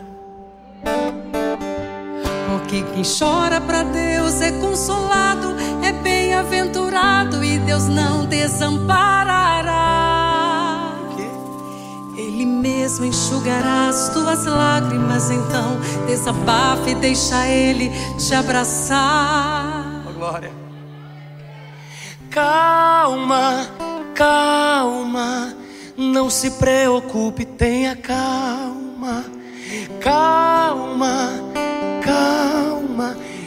Porque 2.51 2.83
quem 2.93 3.03
chora 3.03 3.61
para 3.61 3.83
Deus 3.85 4.41
é 4.41 4.53
consolado, 4.53 5.55
bem-aventurado 6.35 7.45
e 7.45 7.59
Deus 7.59 7.87
não 7.87 8.27
desamparará. 8.27 9.75
Ele 12.17 12.45
mesmo 12.45 13.05
enxugará 13.05 13.89
as 13.89 14.09
tuas 14.09 14.45
lágrimas, 14.45 15.31
então 15.31 15.79
desabafa 16.07 16.91
e 16.91 16.95
deixa 16.97 17.47
Ele 17.47 17.91
te 18.19 18.35
abraçar. 18.35 20.05
Oh, 20.09 20.13
glória. 20.13 20.51
Calma, 22.31 23.69
calma, 24.15 25.55
não 25.97 26.29
se 26.31 26.51
preocupe, 26.53 27.45
tenha 27.45 27.95
calma. 27.95 29.25
Calma, 30.01 31.31
calma, 32.05 33.17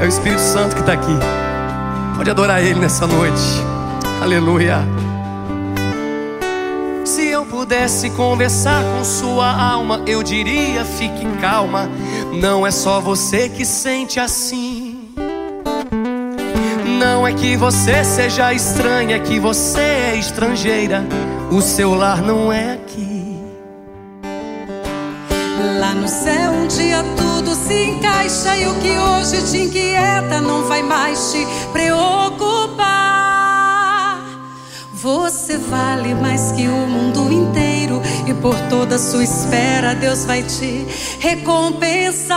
É 0.00 0.04
o 0.04 0.08
Espírito 0.08 0.40
Santo 0.40 0.74
que 0.74 0.80
está 0.80 0.92
aqui. 0.92 1.16
Pode 2.16 2.30
adorar 2.30 2.62
Ele 2.62 2.80
nessa 2.80 3.06
noite. 3.06 3.42
Aleluia. 4.20 4.78
Se 7.04 7.26
eu 7.26 7.44
pudesse 7.44 8.10
conversar 8.10 8.82
com 8.82 9.04
sua 9.04 9.50
alma, 9.50 10.02
eu 10.06 10.22
diria: 10.22 10.84
fique 10.84 11.26
calma. 11.40 11.88
Não 12.40 12.66
é 12.66 12.70
só 12.70 13.00
você 13.00 13.48
que 13.48 13.64
sente 13.64 14.18
assim. 14.18 15.10
Não 16.98 17.26
é 17.26 17.32
que 17.32 17.56
você 17.56 18.02
seja 18.04 18.52
estranha, 18.52 19.16
é 19.16 19.18
que 19.18 19.38
você 19.38 19.80
é 19.80 20.16
estrangeira. 20.16 21.04
O 21.50 21.60
seu 21.60 21.94
lar 21.94 22.22
não 22.22 22.52
é 22.52 22.74
aqui. 22.74 23.03
Lá 25.78 25.94
no 25.94 26.08
céu 26.08 26.50
um 26.50 26.66
dia 26.66 27.04
tudo 27.16 27.54
se 27.54 27.74
encaixa 27.90 28.56
e 28.56 28.66
o 28.66 28.74
que 28.80 28.98
hoje 28.98 29.42
te 29.50 29.58
inquieta 29.58 30.40
não 30.40 30.64
vai 30.64 30.82
mais 30.82 31.32
te 31.32 31.46
preocupar. 31.72 32.94
Você 34.92 35.58
vale 35.58 36.14
mais 36.14 36.50
que 36.52 36.66
o 36.66 36.86
mundo 36.88 37.32
inteiro 37.32 38.02
e 38.26 38.34
por 38.34 38.58
toda 38.68 38.96
a 38.96 38.98
sua 38.98 39.22
espera 39.22 39.94
Deus 39.94 40.24
vai 40.24 40.42
te 40.42 40.86
recompensar. 41.20 42.36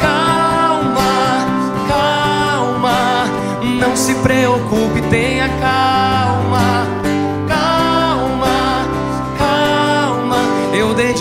Calma, 0.00 1.46
calma, 1.88 3.24
não 3.80 3.96
se 3.96 4.14
preocupe, 4.16 5.00
tenha 5.10 5.48
calma. 5.60 5.97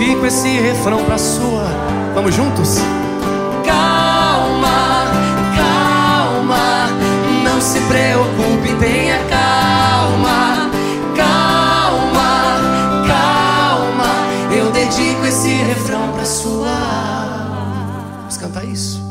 Dedico 0.07 0.25
esse 0.25 0.47
refrão 0.47 1.03
pra 1.03 1.17
sua. 1.17 1.65
Vamos 2.15 2.33
juntos? 2.33 2.77
Calma, 3.65 5.11
calma, 5.57 6.87
não 7.43 7.59
se 7.59 7.81
preocupe, 7.81 8.73
tenha 8.79 9.19
calma. 9.25 10.71
Calma, 11.13 12.55
calma, 13.05 14.55
eu 14.55 14.71
dedico 14.71 15.25
esse 15.25 15.49
refrão 15.49 16.13
pra 16.13 16.23
sua. 16.23 16.69
Vamos 18.19 18.37
cantar 18.37 18.63
isso? 18.63 19.01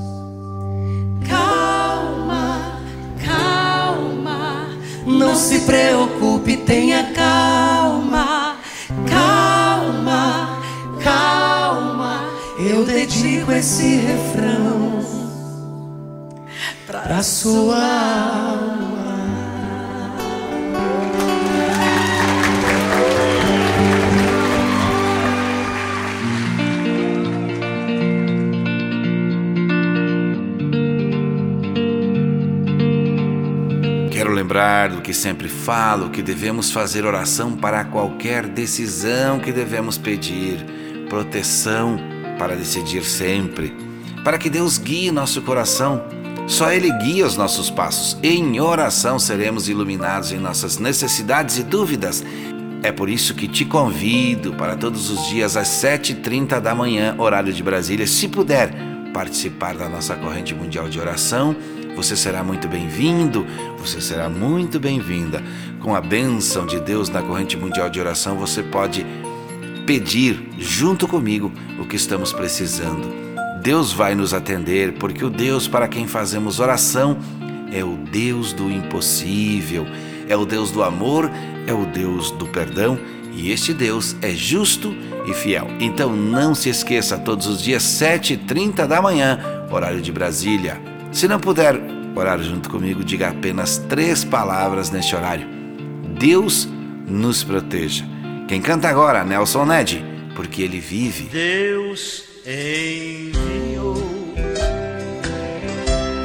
Calma, 1.28 2.80
calma, 3.22 4.68
Não 5.04 5.36
se 5.36 5.58
preocupe, 5.60 6.56
tenha 6.56 7.02
calma. 7.12 7.15
Dedico 13.06 13.52
esse 13.52 13.96
refrão 13.98 15.00
pra 16.86 17.22
sua 17.22 17.76
alma. 17.76 18.96
lembrar 34.34 34.90
do 34.90 35.00
que 35.00 35.14
sempre 35.14 35.48
falo, 35.48 36.10
que 36.10 36.20
devemos 36.20 36.70
fazer 36.70 37.06
oração 37.06 37.56
para 37.56 37.84
qualquer 37.84 38.46
decisão 38.46 39.40
que 39.40 39.50
devemos 39.50 39.96
pedir, 39.96 40.58
proteção 41.08 41.98
para 42.38 42.54
decidir 42.54 43.04
sempre, 43.04 43.74
para 44.24 44.38
que 44.38 44.50
Deus 44.50 44.78
guie 44.78 45.10
nosso 45.10 45.42
coração. 45.42 46.04
Só 46.46 46.70
Ele 46.70 46.92
guia 46.98 47.26
os 47.26 47.36
nossos 47.36 47.70
passos. 47.70 48.16
Em 48.22 48.60
oração 48.60 49.18
seremos 49.18 49.68
iluminados 49.68 50.32
em 50.32 50.38
nossas 50.38 50.78
necessidades 50.78 51.58
e 51.58 51.62
dúvidas. 51.62 52.24
É 52.82 52.92
por 52.92 53.08
isso 53.08 53.34
que 53.34 53.48
te 53.48 53.64
convido 53.64 54.52
para 54.52 54.76
todos 54.76 55.10
os 55.10 55.28
dias 55.28 55.56
às 55.56 55.68
7h30 55.68 56.60
da 56.60 56.74
manhã, 56.74 57.16
horário 57.18 57.52
de 57.52 57.62
Brasília, 57.62 58.06
se 58.06 58.28
puder 58.28 58.72
participar 59.12 59.74
da 59.74 59.88
nossa 59.88 60.14
corrente 60.14 60.54
mundial 60.54 60.88
de 60.88 61.00
oração. 61.00 61.56
Você 61.96 62.14
será 62.14 62.44
muito 62.44 62.68
bem-vindo, 62.68 63.46
você 63.78 64.00
será 64.00 64.28
muito 64.28 64.78
bem-vinda. 64.78 65.42
Com 65.80 65.94
a 65.94 66.00
bênção 66.00 66.66
de 66.66 66.78
Deus 66.78 67.08
na 67.08 67.22
corrente 67.22 67.56
mundial 67.56 67.88
de 67.88 67.98
oração, 67.98 68.36
você 68.36 68.62
pode 68.62 69.06
pedir 69.86 70.50
junto 70.58 71.06
comigo 71.06 71.52
o 71.78 71.84
que 71.86 71.96
estamos 71.96 72.32
precisando. 72.32 73.08
Deus 73.62 73.92
vai 73.92 74.14
nos 74.14 74.34
atender, 74.34 74.94
porque 74.94 75.24
o 75.24 75.30
Deus 75.30 75.66
para 75.66 75.88
quem 75.88 76.06
fazemos 76.06 76.60
oração 76.60 77.18
é 77.72 77.82
o 77.82 77.96
Deus 77.96 78.52
do 78.52 78.70
impossível, 78.70 79.86
é 80.28 80.36
o 80.36 80.44
Deus 80.44 80.70
do 80.70 80.82
amor, 80.82 81.30
é 81.66 81.72
o 81.72 81.86
Deus 81.86 82.30
do 82.32 82.46
perdão 82.46 82.98
e 83.32 83.50
este 83.50 83.72
Deus 83.72 84.16
é 84.22 84.30
justo 84.30 84.94
e 85.26 85.34
fiel. 85.34 85.68
Então 85.78 86.14
não 86.14 86.54
se 86.54 86.68
esqueça, 86.68 87.18
todos 87.18 87.46
os 87.46 87.62
dias, 87.62 87.82
7h30 87.82 88.86
da 88.86 89.00
manhã, 89.00 89.38
horário 89.70 90.00
de 90.00 90.10
Brasília. 90.10 90.80
Se 91.12 91.28
não 91.28 91.38
puder 91.38 91.80
orar 92.14 92.42
junto 92.42 92.70
comigo, 92.70 93.04
diga 93.04 93.28
apenas 93.28 93.78
três 93.78 94.24
palavras 94.24 94.90
neste 94.90 95.14
horário. 95.14 95.46
Deus 96.18 96.68
nos 97.06 97.44
proteja. 97.44 98.15
Quem 98.48 98.62
canta 98.62 98.88
agora, 98.88 99.24
Nelson 99.24 99.64
Ned, 99.64 100.04
porque 100.36 100.62
ele 100.62 100.78
vive. 100.78 101.24
Deus 101.24 102.24
enviou 102.46 103.96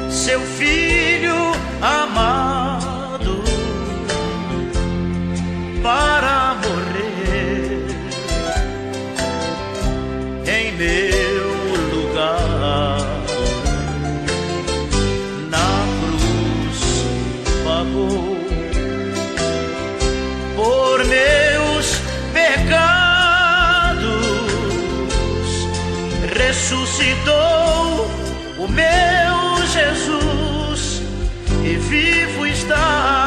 seu 0.08 0.40
filho 0.40 1.34
amado 1.80 3.42
para 5.82 6.54
morrer 6.62 7.88
em 10.46 10.72
meu 10.76 11.11
ressuscitou 26.72 28.10
o 28.58 28.68
meu 28.68 29.66
Jesus 29.66 31.02
e 31.64 31.76
vivo 31.76 32.46
está. 32.46 33.21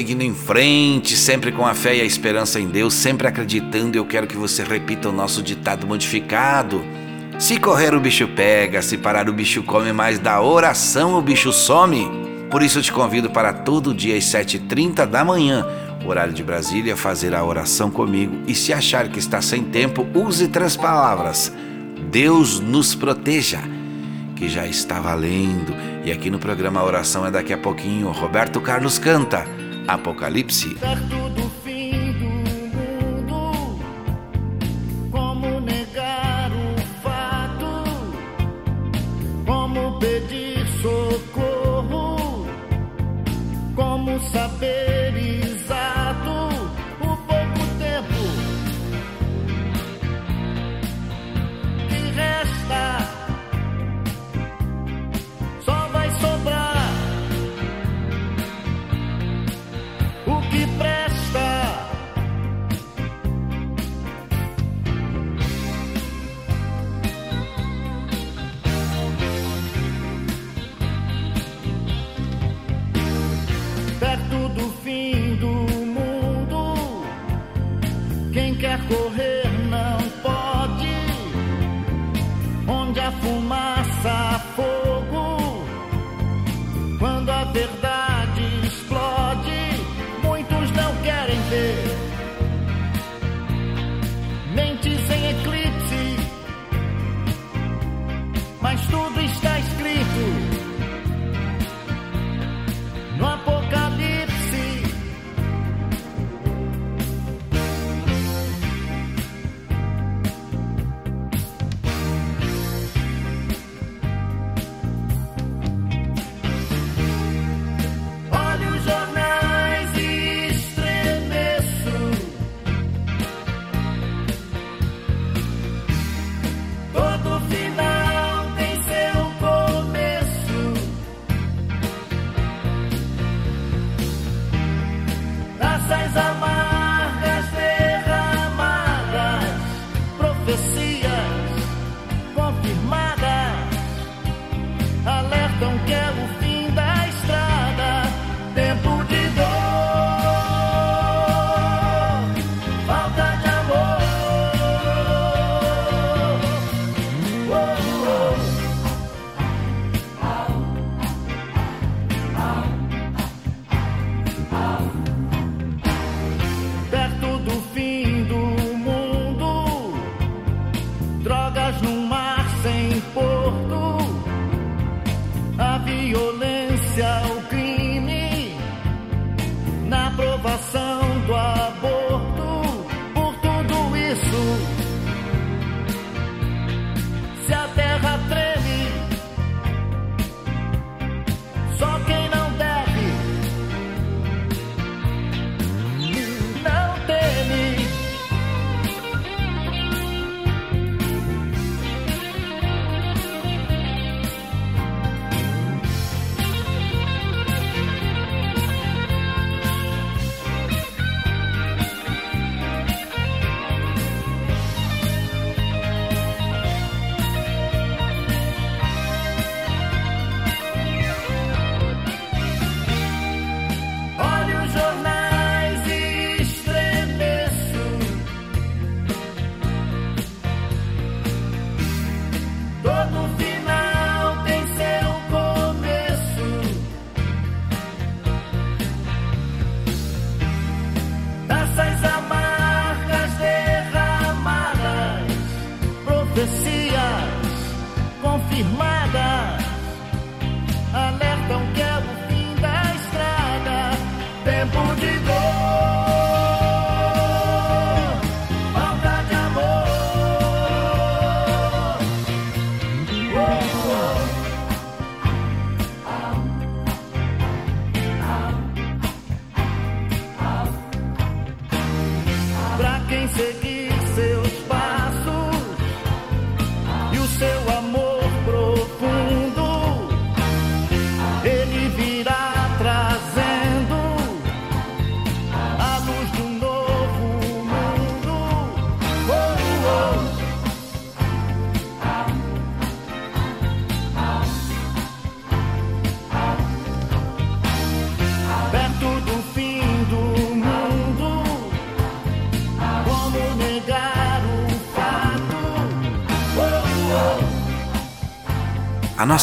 Seguindo 0.00 0.22
em 0.22 0.32
frente, 0.32 1.14
sempre 1.14 1.52
com 1.52 1.66
a 1.66 1.74
fé 1.74 1.94
e 1.94 2.00
a 2.00 2.04
esperança 2.04 2.58
em 2.58 2.66
Deus, 2.66 2.94
sempre 2.94 3.26
acreditando. 3.26 3.98
Eu 3.98 4.06
quero 4.06 4.26
que 4.26 4.34
você 4.34 4.64
repita 4.64 5.10
o 5.10 5.12
nosso 5.12 5.42
ditado 5.42 5.86
modificado. 5.86 6.82
Se 7.38 7.58
correr, 7.58 7.94
o 7.94 8.00
bicho 8.00 8.26
pega, 8.28 8.80
se 8.80 8.96
parar, 8.96 9.28
o 9.28 9.32
bicho 9.34 9.62
come, 9.62 9.92
mas 9.92 10.18
da 10.18 10.40
oração 10.40 11.18
o 11.18 11.20
bicho 11.20 11.52
some. 11.52 12.08
Por 12.50 12.62
isso 12.62 12.78
eu 12.78 12.82
te 12.82 12.90
convido 12.90 13.28
para 13.28 13.52
todo 13.52 13.92
dia 13.92 14.16
às 14.16 14.24
7h30 14.24 15.04
da 15.04 15.22
manhã, 15.22 15.66
horário 16.06 16.32
de 16.32 16.42
Brasília, 16.42 16.96
fazer 16.96 17.34
a 17.34 17.44
oração 17.44 17.90
comigo. 17.90 18.34
E 18.46 18.54
se 18.54 18.72
achar 18.72 19.06
que 19.06 19.18
está 19.18 19.42
sem 19.42 19.64
tempo, 19.64 20.06
use 20.14 20.48
três 20.48 20.78
palavras: 20.78 21.52
Deus 22.10 22.58
nos 22.58 22.94
proteja 22.94 23.60
que 24.34 24.48
já 24.48 24.66
está 24.66 24.98
valendo. 24.98 25.74
E 26.06 26.10
aqui 26.10 26.30
no 26.30 26.38
programa 26.38 26.82
oração 26.82 27.26
é 27.26 27.30
daqui 27.30 27.52
a 27.52 27.58
pouquinho. 27.58 28.10
Roberto 28.10 28.62
Carlos 28.62 28.98
canta 28.98 29.59
Apocalipsis. 29.88 30.78
correr. 78.88 79.29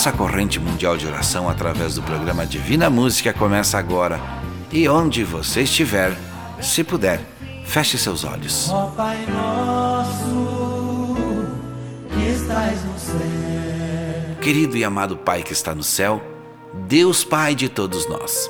Nossa 0.07 0.17
corrente 0.17 0.57
mundial 0.57 0.95
de 0.95 1.05
oração 1.05 1.49
através 1.49 1.95
do 1.95 2.01
programa 2.01 2.45
Divina 2.45 2.89
Música 2.89 3.33
começa 3.33 3.77
agora. 3.77 4.21
E 4.71 4.87
onde 4.87 5.23
você 5.25 5.63
estiver, 5.63 6.17
se 6.61 6.81
puder, 6.81 7.19
feche 7.65 7.97
seus 7.97 8.23
olhos. 8.23 8.69
Ó 8.69 8.85
Pai 8.95 9.25
nosso, 9.25 11.17
que 12.09 12.29
estás 12.29 12.85
no 12.85 12.97
céu. 12.97 13.17
Querido 14.39 14.77
e 14.77 14.83
amado 14.85 15.17
Pai 15.17 15.43
que 15.43 15.51
está 15.51 15.75
no 15.75 15.83
céu, 15.83 16.21
Deus 16.87 17.25
Pai 17.25 17.53
de 17.53 17.67
todos 17.67 18.07
nós. 18.07 18.49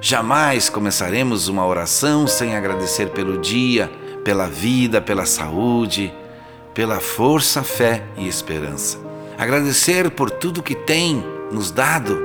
Jamais 0.00 0.70
começaremos 0.70 1.46
uma 1.48 1.66
oração 1.66 2.26
sem 2.26 2.56
agradecer 2.56 3.10
pelo 3.10 3.38
dia, 3.38 3.92
pela 4.24 4.46
vida, 4.46 5.02
pela 5.02 5.26
saúde, 5.26 6.10
pela 6.72 7.00
força, 7.00 7.62
fé 7.62 8.02
e 8.16 8.26
esperança. 8.26 9.05
Agradecer 9.38 10.10
por 10.12 10.30
tudo 10.30 10.62
que 10.62 10.74
tem 10.74 11.22
nos 11.52 11.70
dado, 11.70 12.18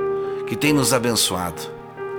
que 0.46 0.56
tem 0.56 0.72
nos 0.72 0.94
abençoado, 0.94 1.60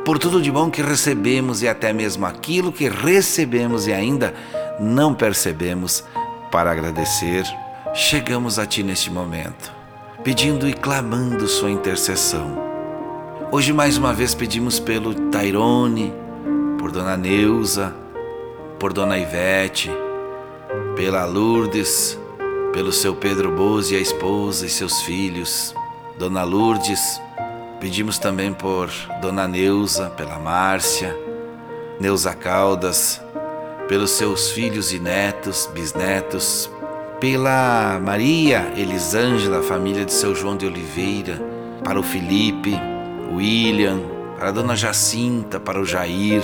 por 0.06 0.20
tudo 0.20 0.40
de 0.40 0.52
bom 0.52 0.70
que 0.70 0.84
recebemos 0.84 1.64
e 1.64 1.68
até 1.68 1.92
mesmo 1.92 2.28
aquilo 2.28 2.72
que 2.72 2.88
recebemos 2.88 3.88
e 3.88 3.94
ainda 3.94 4.36
não 4.80 5.16
percebemos 5.16 6.04
para 6.52 6.72
agradecer. 6.72 7.44
Chegamos 7.96 8.60
a 8.60 8.68
Ti 8.68 8.84
neste 8.84 9.10
momento, 9.10 9.74
pedindo 10.24 10.70
e 10.70 10.74
clamando 10.74 11.48
Sua 11.48 11.72
intercessão. 11.72 12.62
Hoje 13.52 13.74
mais 13.74 13.98
uma 13.98 14.14
vez 14.14 14.36
pedimos 14.36 14.80
pelo 14.80 15.16
Tairone, 15.32 16.14
por 16.78 16.92
Dona 16.92 17.18
Neuza, 17.18 17.96
por 18.80 18.94
Dona 18.94 19.18
Ivete, 19.18 19.90
pela 20.96 21.26
Lourdes, 21.26 22.20
pelo 22.74 22.92
seu 22.92 23.16
Pedro 23.16 23.52
Bozo 23.52 23.94
e 23.94 23.98
a 23.98 24.00
esposa 24.00 24.66
e 24.66 24.70
seus 24.70 25.04
filhos, 25.04 25.76
Dona 26.18 26.44
Lourdes. 26.44 27.22
Pedimos 27.80 28.18
também 28.18 28.52
por 28.52 28.90
Dona 29.22 29.48
Neuza, 29.48 30.10
pela 30.10 30.40
Márcia, 30.40 31.16
Neuza 32.00 32.34
Caldas, 32.34 33.22
pelos 33.88 34.10
seus 34.12 34.50
filhos 34.50 34.92
e 34.92 35.00
netos, 35.00 35.70
bisnetos, 35.72 36.70
pela 37.20 38.00
Maria 38.04 38.74
Elisângela, 38.76 39.62
família 39.62 40.04
de 40.04 40.12
seu 40.12 40.34
João 40.34 40.58
de 40.58 40.66
Oliveira, 40.66 41.40
para 41.84 42.00
o 42.00 42.04
Felipe, 42.04 42.74
o 43.32 43.36
William, 43.36 44.02
para 44.40 44.50
a 44.50 44.52
Dona 44.52 44.76
Jacinta, 44.76 45.60
para 45.60 45.80
o 45.80 45.86
Jair, 45.86 46.42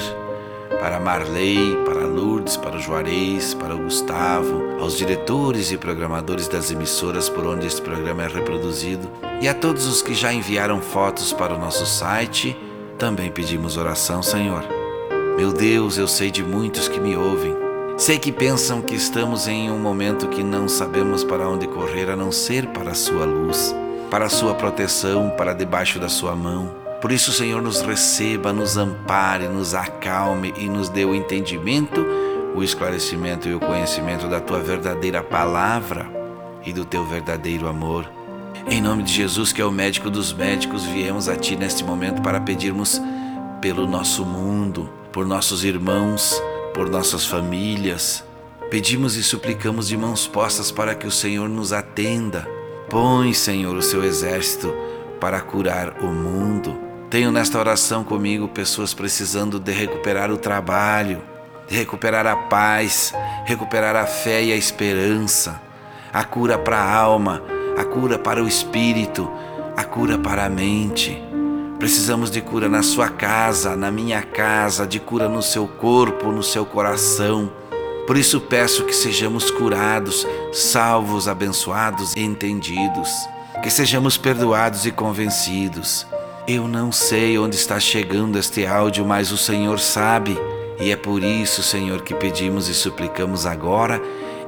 para 0.80 1.00
Marley, 1.00 1.78
para 1.86 2.06
Lourdes, 2.06 2.58
para 2.58 2.76
o 2.76 2.80
Juarez, 2.80 3.54
para 3.54 3.76
o 3.76 3.80
Gustavo, 3.80 4.80
aos 4.80 4.98
diretores 4.98 5.72
e 5.72 5.78
programadores 5.78 6.48
das 6.48 6.72
emissoras 6.72 7.30
por 7.30 7.46
onde 7.46 7.68
este 7.68 7.82
programa 7.82 8.24
é 8.24 8.28
reproduzido 8.28 9.10
e 9.42 9.48
a 9.48 9.54
todos 9.54 9.88
os 9.88 10.02
que 10.02 10.14
já 10.14 10.34
enviaram 10.34 10.82
fotos 10.82 11.34
para 11.34 11.56
o 11.56 11.58
nosso 11.58 11.86
site, 11.86 12.56
também 12.98 13.32
pedimos 13.32 13.78
oração, 13.78 14.22
Senhor. 14.22 14.64
Meu 15.38 15.54
Deus, 15.54 15.98
eu 15.98 16.08
sei 16.08 16.30
de 16.30 16.44
muitos 16.44 16.90
que 16.90 17.00
me 17.00 17.16
ouvem. 17.16 17.56
Sei 17.98 18.18
que 18.18 18.32
pensam 18.32 18.82
que 18.82 18.96
estamos 18.96 19.48
em 19.48 19.72
um 19.72 19.80
momento 19.80 20.28
que 20.28 20.44
não 20.44 20.68
sabemos 20.68 21.24
para 21.24 21.48
onde 21.48 21.68
correr 21.68 22.10
a 22.10 22.16
não 22.16 22.32
ser 22.32 22.68
para 22.68 22.92
a 22.92 22.96
Sua 22.96 23.26
luz, 23.26 23.76
para 24.10 24.26
a 24.26 24.30
Sua 24.30 24.54
proteção, 24.54 25.30
para 25.38 25.54
debaixo 25.54 26.00
da 26.00 26.10
Sua 26.10 26.36
mão. 26.36 26.89
Por 27.02 27.14
isso, 27.14 27.32
Senhor, 27.32 27.62
nos 27.62 27.82
receba, 27.82 28.52
nos 28.52 28.78
ampare, 28.78 29.48
nos 29.48 29.74
acalme 29.74 30.54
e 30.58 30.68
nos 30.68 30.90
dê 30.90 31.06
o 31.06 31.16
entendimento, 31.16 32.06
o 32.54 32.62
esclarecimento 32.62 33.48
e 33.48 33.56
o 33.56 33.60
conhecimento 33.60 34.28
da 34.28 34.42
tua 34.42 34.60
verdadeira 34.60 35.24
palavra 35.24 36.12
e 36.66 36.74
do 36.74 36.84
teu 36.84 37.06
verdadeiro 37.06 37.68
amor. 37.68 38.10
Em 38.68 38.82
nome 38.82 39.04
de 39.04 39.14
Jesus, 39.14 39.54
que 39.54 39.62
é 39.62 39.66
o 39.66 39.72
médico 39.72 40.10
dos 40.10 40.34
médicos, 40.34 40.84
viemos 40.84 41.30
a 41.30 41.38
ti 41.38 41.56
neste 41.56 41.86
momento 41.86 42.22
para 42.22 42.42
pedirmos 42.42 43.02
pelo 43.62 43.88
nosso 43.88 44.26
mundo, 44.26 44.90
por 45.14 45.26
nossos 45.26 45.64
irmãos, 45.64 46.42
por 46.74 46.90
nossas 46.90 47.26
famílias. 47.26 48.26
Pedimos 48.70 49.16
e 49.16 49.24
suplicamos 49.24 49.88
de 49.88 49.96
mãos 49.96 50.28
postas 50.28 50.70
para 50.70 50.94
que 50.94 51.08
o 51.08 51.12
Senhor 51.12 51.48
nos 51.48 51.72
atenda. 51.72 52.46
Põe, 52.90 53.34
Senhor, 53.34 53.76
o 53.78 53.82
seu 53.82 54.04
exército 54.04 54.74
para 55.20 55.40
curar 55.40 55.98
o 56.02 56.08
mundo. 56.08 56.89
Tenho 57.10 57.32
nesta 57.32 57.58
oração 57.58 58.04
comigo 58.04 58.48
pessoas 58.48 58.94
precisando 58.94 59.60
de 59.60 59.72
recuperar 59.72 60.32
o 60.32 60.38
trabalho, 60.38 61.24
de 61.68 61.76
recuperar 61.76 62.28
a 62.28 62.36
paz, 62.36 63.16
recuperar 63.46 63.96
a 63.96 64.06
fé 64.06 64.44
e 64.44 64.54
a 64.54 64.56
esperança, 64.56 65.60
a 66.14 66.24
cura 66.24 66.56
para 66.56 66.78
a 66.78 66.94
alma, 66.94 67.42
a 67.76 67.84
cura 67.84 68.20
para 68.20 68.44
o 68.44 68.48
espírito, 68.48 69.28
a 69.76 69.84
cura 69.84 70.20
para 70.20 70.46
a 70.46 70.50
mente. 70.50 71.20
Precisamos 71.80 72.30
de 72.30 72.42
cura 72.42 72.70
na 72.70 72.84
sua 72.84 73.10
casa, 73.10 73.76
na 73.76 73.90
minha 73.90 74.22
casa, 74.22 74.86
de 74.86 75.00
cura 75.00 75.28
no 75.28 75.42
seu 75.42 75.68
corpo, 75.68 76.32
no 76.32 76.44
seu 76.44 76.64
coração. 76.64 77.52
Por 78.06 78.18
isso 78.18 78.40
peço 78.40 78.86
que 78.86 78.94
sejamos 78.94 79.50
curados, 79.50 80.28
salvos, 80.54 81.28
abençoados 81.28 82.16
e 82.16 82.20
entendidos. 82.20 83.10
Que 83.64 83.72
sejamos 83.72 84.16
perdoados 84.16 84.86
e 84.86 84.92
convencidos. 84.92 86.06
Eu 86.52 86.68
não 86.68 86.92
sei 86.92 87.38
onde 87.38 87.56
está 87.56 87.80
chegando 87.80 88.36
este 88.36 88.66
áudio, 88.66 89.06
mas 89.06 89.32
o 89.32 89.38
Senhor 89.38 89.80
sabe. 89.80 90.36
E 90.80 90.90
é 90.90 90.96
por 90.96 91.24
isso, 91.24 91.62
Senhor, 91.62 92.02
que 92.02 92.16
pedimos 92.16 92.68
e 92.68 92.74
suplicamos 92.74 93.46
agora, 93.46 94.02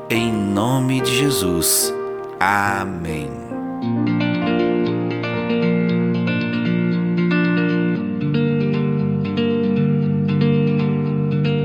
em 0.10 0.34
nome 0.34 1.00
de 1.00 1.16
Jesus. 1.16 1.94
Amém. 2.40 3.30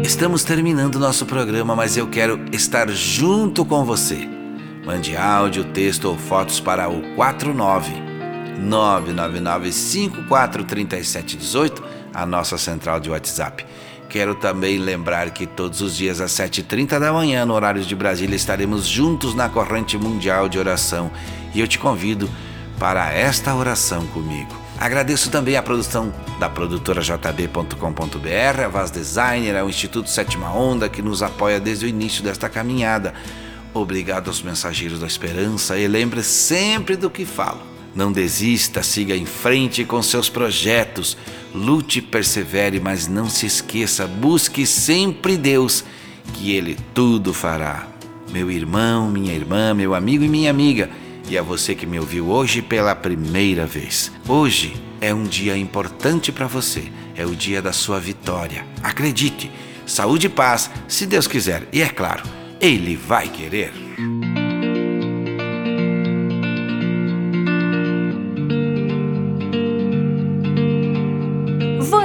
Estamos 0.04 0.44
terminando 0.44 0.98
nosso 0.98 1.24
programa, 1.24 1.74
mas 1.74 1.96
eu 1.96 2.08
quero 2.08 2.44
estar 2.52 2.90
junto 2.90 3.64
com 3.64 3.86
você. 3.86 4.28
Mande 4.84 5.16
áudio, 5.16 5.64
texto 5.64 6.04
ou 6.04 6.18
fotos 6.18 6.60
para 6.60 6.90
o 6.90 7.14
49 7.14 8.05
999 8.58 9.72
543718, 9.72 11.82
a 12.14 12.26
nossa 12.26 12.58
central 12.58 13.00
de 13.00 13.10
WhatsApp. 13.10 13.64
Quero 14.08 14.34
também 14.34 14.78
lembrar 14.78 15.30
que 15.30 15.46
todos 15.46 15.80
os 15.80 15.96
dias 15.96 16.20
às 16.20 16.32
7h30 16.32 16.98
da 16.98 17.12
manhã, 17.12 17.44
no 17.44 17.54
horário 17.54 17.82
de 17.82 17.94
Brasília, 17.94 18.36
estaremos 18.36 18.86
juntos 18.86 19.34
na 19.34 19.48
corrente 19.48 19.98
mundial 19.98 20.48
de 20.48 20.58
oração 20.58 21.10
e 21.54 21.60
eu 21.60 21.66
te 21.66 21.78
convido 21.78 22.30
para 22.78 23.12
esta 23.12 23.54
oração 23.54 24.06
comigo. 24.08 24.54
Agradeço 24.78 25.30
também 25.30 25.56
a 25.56 25.62
produção 25.62 26.12
da 26.38 26.50
produtora 26.50 27.00
jb.com.br, 27.00 28.62
a 28.64 28.68
Vaz 28.68 28.90
Designer, 28.90 29.56
ao 29.56 29.68
Instituto 29.68 30.10
Sétima 30.10 30.52
Onda 30.52 30.88
que 30.88 31.00
nos 31.00 31.22
apoia 31.22 31.58
desde 31.58 31.86
o 31.86 31.88
início 31.88 32.22
desta 32.22 32.48
caminhada. 32.48 33.14
Obrigado 33.72 34.28
aos 34.28 34.42
mensageiros 34.42 35.00
da 35.00 35.06
esperança 35.06 35.78
e 35.78 35.88
lembre 35.88 36.22
sempre 36.22 36.94
do 36.94 37.10
que 37.10 37.24
falo. 37.24 37.75
Não 37.96 38.12
desista, 38.12 38.82
siga 38.82 39.16
em 39.16 39.24
frente 39.24 39.82
com 39.82 40.02
seus 40.02 40.28
projetos. 40.28 41.16
Lute, 41.54 42.02
persevere, 42.02 42.78
mas 42.78 43.08
não 43.08 43.30
se 43.30 43.46
esqueça, 43.46 44.06
busque 44.06 44.66
sempre 44.66 45.38
Deus, 45.38 45.82
que 46.34 46.52
Ele 46.52 46.76
tudo 46.92 47.32
fará. 47.32 47.88
Meu 48.30 48.50
irmão, 48.50 49.08
minha 49.08 49.32
irmã, 49.32 49.72
meu 49.72 49.94
amigo 49.94 50.22
e 50.22 50.28
minha 50.28 50.50
amiga, 50.50 50.90
e 51.26 51.38
a 51.38 51.42
você 51.42 51.74
que 51.74 51.86
me 51.86 51.98
ouviu 51.98 52.28
hoje 52.28 52.60
pela 52.60 52.94
primeira 52.94 53.64
vez. 53.64 54.12
Hoje 54.28 54.76
é 55.00 55.14
um 55.14 55.24
dia 55.24 55.56
importante 55.56 56.30
para 56.30 56.46
você, 56.46 56.92
é 57.16 57.24
o 57.24 57.34
dia 57.34 57.62
da 57.62 57.72
sua 57.72 57.98
vitória. 57.98 58.66
Acredite, 58.82 59.50
saúde 59.86 60.26
e 60.26 60.30
paz, 60.30 60.70
se 60.86 61.06
Deus 61.06 61.26
quiser, 61.26 61.66
e 61.72 61.80
é 61.80 61.88
claro, 61.88 62.24
Ele 62.60 62.94
vai 62.94 63.26
querer. 63.28 63.72